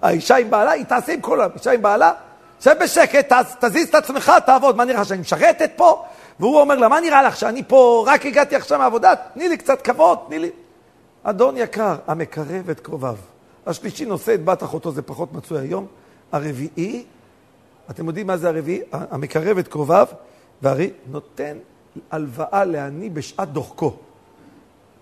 האישה 0.03 0.37
עם 0.37 0.51
בעלה, 0.51 0.71
היא 0.71 0.85
תעשה 0.85 1.13
עם 1.13 1.21
כל 1.21 1.41
העולם. 1.41 1.57
אישה 1.59 1.73
עם 1.73 1.83
בעלה, 1.83 2.13
שב 2.61 2.75
בשקט, 2.81 3.33
תזיז 3.61 3.89
את 3.89 3.95
עצמך, 3.95 4.33
תעבוד. 4.47 4.77
מה 4.77 4.85
נראה 4.85 5.05
שאני 5.05 5.21
משרתת 5.21 5.71
פה? 5.77 6.05
והוא 6.41 6.61
אומר 6.61 6.75
לה, 6.75 6.89
מה 6.89 7.01
נראה 7.01 7.23
לך 7.23 7.37
שאני 7.37 7.63
פה 7.69 8.05
רק 8.07 8.27
הגעתי 8.27 8.57
עכשיו 8.57 8.79
מהעבודה? 8.79 9.15
תני 9.35 9.49
לי 9.49 9.57
קצת 9.57 9.83
כבוד, 9.83 10.19
תני 10.29 10.39
לי... 10.39 10.51
אדון 11.29 11.57
יקר, 11.57 11.97
המקרב 12.07 12.71
את 12.71 12.81
קרוביו. 12.81 13.17
השלישי 13.67 14.05
נושא 14.05 14.35
את 14.35 14.45
בת 14.45 14.63
אחותו, 14.63 14.93
זה 14.93 15.03
פחות 15.03 15.33
מצוי 15.33 15.61
היום. 15.61 15.87
הרביעי, 16.33 17.05
אתם 17.91 18.07
יודעים 18.07 18.27
מה 18.27 18.37
זה 18.37 18.49
הרביעי? 18.49 18.81
המקרב 18.93 19.59
את 19.59 19.69
קרוביו, 19.69 20.07
והרי 20.63 20.91
נותן 21.11 21.57
הלוואה 22.11 22.65
לעני 22.65 23.11
בשעת 23.11 23.49
דוחקו. 23.53 23.97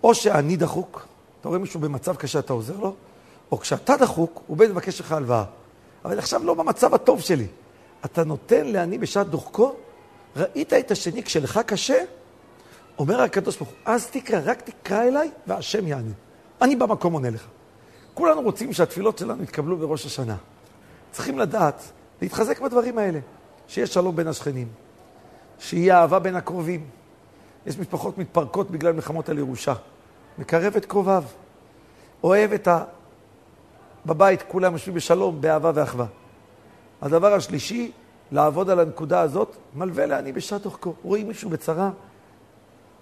או 0.03 0.15
שעני 0.15 0.57
דחוק, 0.57 1.07
אתה 1.41 1.49
רואה 1.49 1.59
מישהו 1.61 1.81
במצב 1.81 2.17
קשה, 2.17 2.39
אתה 2.39 2.53
עוזר 2.53 2.77
לו, 2.79 2.95
או 3.53 3.59
כשאתה 3.59 3.97
דחוק, 3.97 4.43
הוא 4.47 4.57
בא 4.57 4.65
לבקש 4.65 5.01
לך 5.01 5.13
הלוואה. 5.13 5.45
אבל 6.05 6.19
עכשיו 6.19 6.45
לא 6.45 6.55
במצב 6.55 6.95
הטוב 6.95 7.21
שלי. 7.21 7.47
אתה 8.05 8.25
נותן 8.25 8.67
לעני 8.67 8.99
בשעת 8.99 9.27
דוחקו? 9.27 9.75
ראית 10.37 10.73
את 10.73 10.91
השני 10.91 11.23
כשלך 11.23 11.61
קשה? 11.67 12.05
אומר 12.99 13.21
הקדוש 13.21 13.57
ברוך 13.57 13.71
הוא, 13.71 13.79
אז 13.85 14.07
תקרא, 14.07 14.41
רק 14.45 14.61
תקרא 14.61 15.03
אליי, 15.03 15.31
והשם 15.47 15.87
יענה. 15.87 16.13
אני 16.63 16.77
במקום 16.77 17.13
עונה 17.13 17.31
לך. 17.31 17.47
כולנו 18.15 18.41
רוצים 18.41 18.73
שהתפילות 18.73 19.19
שלנו 19.19 19.43
יתקבלו 19.43 19.77
בראש 19.77 20.07
השנה. 20.07 20.37
צריכים 21.11 21.39
לדעת, 21.39 21.83
להתחזק 22.23 22.61
בדברים 22.61 22.99
האלה. 22.99 23.19
שיש 23.69 23.95
שלום 23.95 24.17
בין 24.17 24.29
השכנים, 24.29 24.69
שיהיה 25.59 26.01
אהבה 26.01 26.19
בין 26.19 26.37
הקרובים. 26.37 26.87
יש 27.67 27.79
משפחות 27.79 28.19
מתפרקות 28.19 28.71
בגלל 28.71 28.93
מלחמות 28.93 29.29
על 29.29 29.39
ירושה. 29.39 29.75
מקרב 30.39 30.77
את 30.77 30.85
קרוביו. 30.85 31.25
אוהב 32.25 32.53
את 32.53 32.69
ה... 32.69 32.85
בבית 34.07 34.43
כולם 34.43 34.73
יושבים 34.73 34.95
בשלום, 34.95 35.41
באהבה 35.41 35.71
ואחווה. 35.75 36.07
הדבר 37.03 37.35
השלישי, 37.35 37.93
לעבוד 38.33 38.71
על 38.71 38.81
הנקודה 38.81 39.21
הזאת, 39.21 39.57
מלווה 39.75 40.07
לעני 40.07 40.33
בשעת 40.33 40.63
תוכקו. 40.63 40.95
רואים 41.03 41.29
מישהו 41.29 41.51
בצרה, 41.51 41.91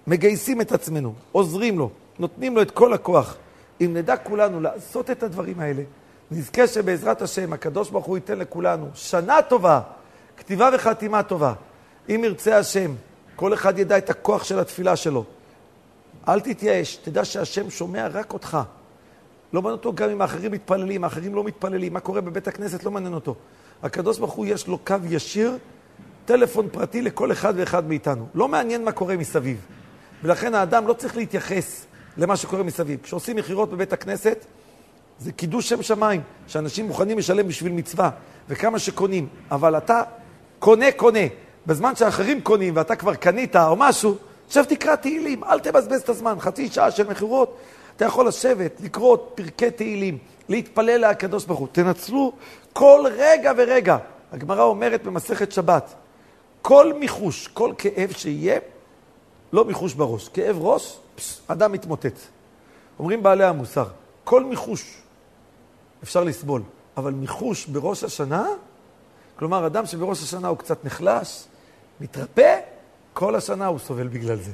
מגייסים 0.06 0.60
את 0.60 0.72
עצמנו, 0.72 1.14
עוזרים 1.32 1.78
לו, 1.78 1.90
נותנים 2.18 2.56
לו 2.56 2.62
את 2.62 2.70
כל 2.70 2.92
הכוח. 2.92 3.36
אם 3.80 3.90
נדע 3.94 4.16
כולנו 4.16 4.60
לעשות 4.60 5.10
את 5.10 5.22
הדברים 5.22 5.60
האלה, 5.60 5.82
נזכה 6.30 6.66
שבעזרת 6.66 7.22
השם, 7.22 7.52
הקדוש 7.52 7.90
ברוך 7.90 8.06
הוא 8.06 8.16
ייתן 8.16 8.38
לכולנו 8.38 8.88
שנה 8.94 9.42
טובה, 9.42 9.80
כתיבה 10.36 10.70
וחתימה 10.74 11.22
טובה. 11.22 11.52
אם 12.08 12.20
ירצה 12.24 12.58
השם, 12.58 12.94
כל 13.36 13.54
אחד 13.54 13.78
ידע 13.78 13.98
את 13.98 14.10
הכוח 14.10 14.44
של 14.44 14.58
התפילה 14.58 14.96
שלו. 14.96 15.24
אל 16.28 16.40
תתייאש, 16.40 16.96
תדע 16.96 17.24
שהשם 17.24 17.70
שומע 17.70 18.06
רק 18.12 18.32
אותך. 18.32 18.58
לא 19.52 19.62
מעניין 19.62 19.76
אותו 19.76 19.92
גם 19.92 20.10
אם 20.10 20.20
האחרים 20.20 20.52
מתפללים, 20.52 21.04
האחרים 21.04 21.34
לא 21.34 21.44
מתפללים, 21.44 21.92
מה 21.92 22.00
קורה 22.00 22.20
בבית 22.20 22.48
הכנסת 22.48 22.84
לא 22.84 22.90
מעניין 22.90 23.14
אותו. 23.14 23.34
הקדוש 23.82 24.18
ברוך 24.18 24.32
הוא 24.32 24.46
יש 24.46 24.66
לו 24.66 24.78
קו 24.78 24.96
ישיר, 25.08 25.58
טלפון 26.24 26.68
פרטי 26.72 27.02
לכל 27.02 27.32
אחד 27.32 27.54
ואחד 27.56 27.88
מאיתנו. 27.88 28.26
לא 28.34 28.48
מעניין 28.48 28.84
מה 28.84 28.92
קורה 28.92 29.16
מסביב. 29.16 29.66
ולכן 30.22 30.54
האדם 30.54 30.86
לא 30.86 30.92
צריך 30.92 31.16
להתייחס 31.16 31.86
למה 32.16 32.36
שקורה 32.36 32.62
מסביב. 32.62 33.00
כשעושים 33.02 33.36
מכירות 33.36 33.70
בבית 33.70 33.92
הכנסת, 33.92 34.44
זה 35.18 35.32
קידוש 35.32 35.68
שם 35.68 35.82
שמיים, 35.82 36.20
שאנשים 36.46 36.86
מוכנים 36.86 37.18
לשלם 37.18 37.48
בשביל 37.48 37.72
מצווה, 37.72 38.10
וכמה 38.48 38.78
שקונים. 38.78 39.28
אבל 39.50 39.76
אתה 39.76 40.02
קונה, 40.58 40.92
קונה. 40.92 41.26
בזמן 41.66 41.96
שאחרים 41.96 42.40
קונים 42.40 42.76
ואתה 42.76 42.96
כבר 42.96 43.14
קנית 43.14 43.56
או 43.56 43.76
משהו, 43.76 44.16
עכשיו 44.46 44.64
תקרא 44.68 44.96
תהילים, 44.96 45.44
אל 45.44 45.60
תבזבז 45.60 46.00
את 46.00 46.08
הזמן. 46.08 46.40
חצי 46.40 46.68
שעה 46.68 46.90
של 46.90 47.08
מכירות, 47.08 47.56
אתה 47.96 48.04
יכול 48.04 48.28
לשבת, 48.28 48.80
לקרוא 48.80 49.16
פרקי 49.34 49.70
תהילים, 49.70 50.18
להתפלל 50.48 51.10
לקדוש 51.10 51.44
ברוך 51.44 51.60
הוא. 51.60 51.68
תנצלו 51.72 52.32
כל 52.72 53.04
רגע 53.16 53.52
ורגע. 53.56 53.96
הגמרא 54.32 54.62
אומרת 54.62 55.02
במסכת 55.02 55.52
שבת, 55.52 55.94
כל 56.62 56.92
מיחוש, 56.92 57.48
כל 57.48 57.72
כאב 57.78 58.12
שיהיה, 58.16 58.58
לא 59.52 59.64
מיחוש 59.64 59.94
בראש. 59.94 60.28
כאב 60.28 60.56
ראש, 60.60 60.98
פס, 61.14 61.40
אדם 61.48 61.72
מתמוטט. 61.72 62.18
אומרים 62.98 63.22
בעלי 63.22 63.44
המוסר, 63.44 63.86
כל 64.24 64.44
מיחוש 64.44 65.02
אפשר 66.02 66.24
לסבול, 66.24 66.62
אבל 66.96 67.12
מיחוש 67.12 67.66
בראש 67.66 68.04
השנה, 68.04 68.46
כלומר, 69.38 69.66
אדם 69.66 69.86
שבראש 69.86 70.22
השנה 70.22 70.48
הוא 70.48 70.58
קצת 70.58 70.84
נחלש, 70.84 71.44
מתרפא, 72.00 72.60
כל 73.12 73.36
השנה 73.36 73.66
הוא 73.66 73.78
סובל 73.78 74.08
בגלל 74.08 74.36
זה. 74.36 74.52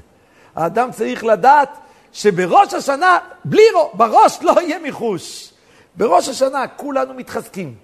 האדם 0.56 0.92
צריך 0.92 1.24
לדעת 1.24 1.78
שבראש 2.12 2.74
השנה, 2.74 3.18
בלי 3.44 3.62
ראש, 3.74 3.90
בראש 3.94 4.38
לא 4.42 4.60
יהיה 4.60 4.78
מיחוש. 4.78 5.52
בראש 5.96 6.28
השנה 6.28 6.68
כולנו 6.68 7.14
מתחזקים, 7.14 7.74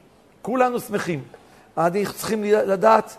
כולנו 0.42 0.80
שמחים. 0.80 1.22
אנחנו 1.78 2.12
צריכים 2.14 2.44
לדעת, 2.44 3.16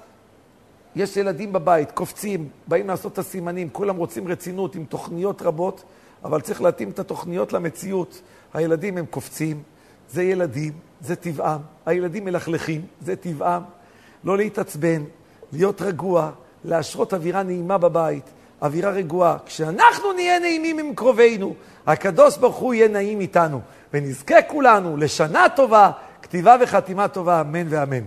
יש 0.95 1.17
ילדים 1.17 1.53
בבית, 1.53 1.91
קופצים, 1.91 2.49
באים 2.67 2.88
לעשות 2.88 3.13
את 3.13 3.17
הסימנים, 3.17 3.69
כולם 3.69 3.95
רוצים 3.95 4.27
רצינות 4.27 4.75
עם 4.75 4.86
תוכניות 4.86 5.41
רבות, 5.41 5.84
אבל 6.23 6.41
צריך 6.41 6.62
להתאים 6.62 6.89
את 6.89 6.99
התוכניות 6.99 7.53
למציאות. 7.53 8.21
הילדים 8.53 8.97
הם 8.97 9.05
קופצים, 9.05 9.63
זה 10.10 10.23
ילדים, 10.23 10.73
זה 11.01 11.15
טבעם. 11.15 11.62
הילדים 11.86 12.25
מלכלכים, 12.25 12.81
זה 13.01 13.15
טבעם. 13.15 13.63
לא 14.23 14.38
להתעצבן, 14.38 15.03
להיות 15.51 15.81
רגוע, 15.81 16.31
להשרות 16.63 17.13
אווירה 17.13 17.43
נעימה 17.43 17.77
בבית, 17.77 18.29
אווירה 18.62 18.91
רגועה. 18.91 19.38
כשאנחנו 19.45 20.13
נהיה 20.13 20.39
נעימים 20.39 20.79
עם 20.79 20.95
קרובינו, 20.95 21.55
הקדוש 21.88 22.38
ברוך 22.38 22.55
הוא 22.55 22.73
יהיה 22.73 22.88
נעים 22.88 23.21
איתנו. 23.21 23.62
ונזכה 23.93 24.41
כולנו 24.41 24.97
לשנה 24.97 25.45
טובה, 25.55 25.91
כתיבה 26.21 26.55
וחתימה 26.62 27.08
טובה, 27.08 27.41
אמן 27.41 27.65
ואמן. 27.69 28.05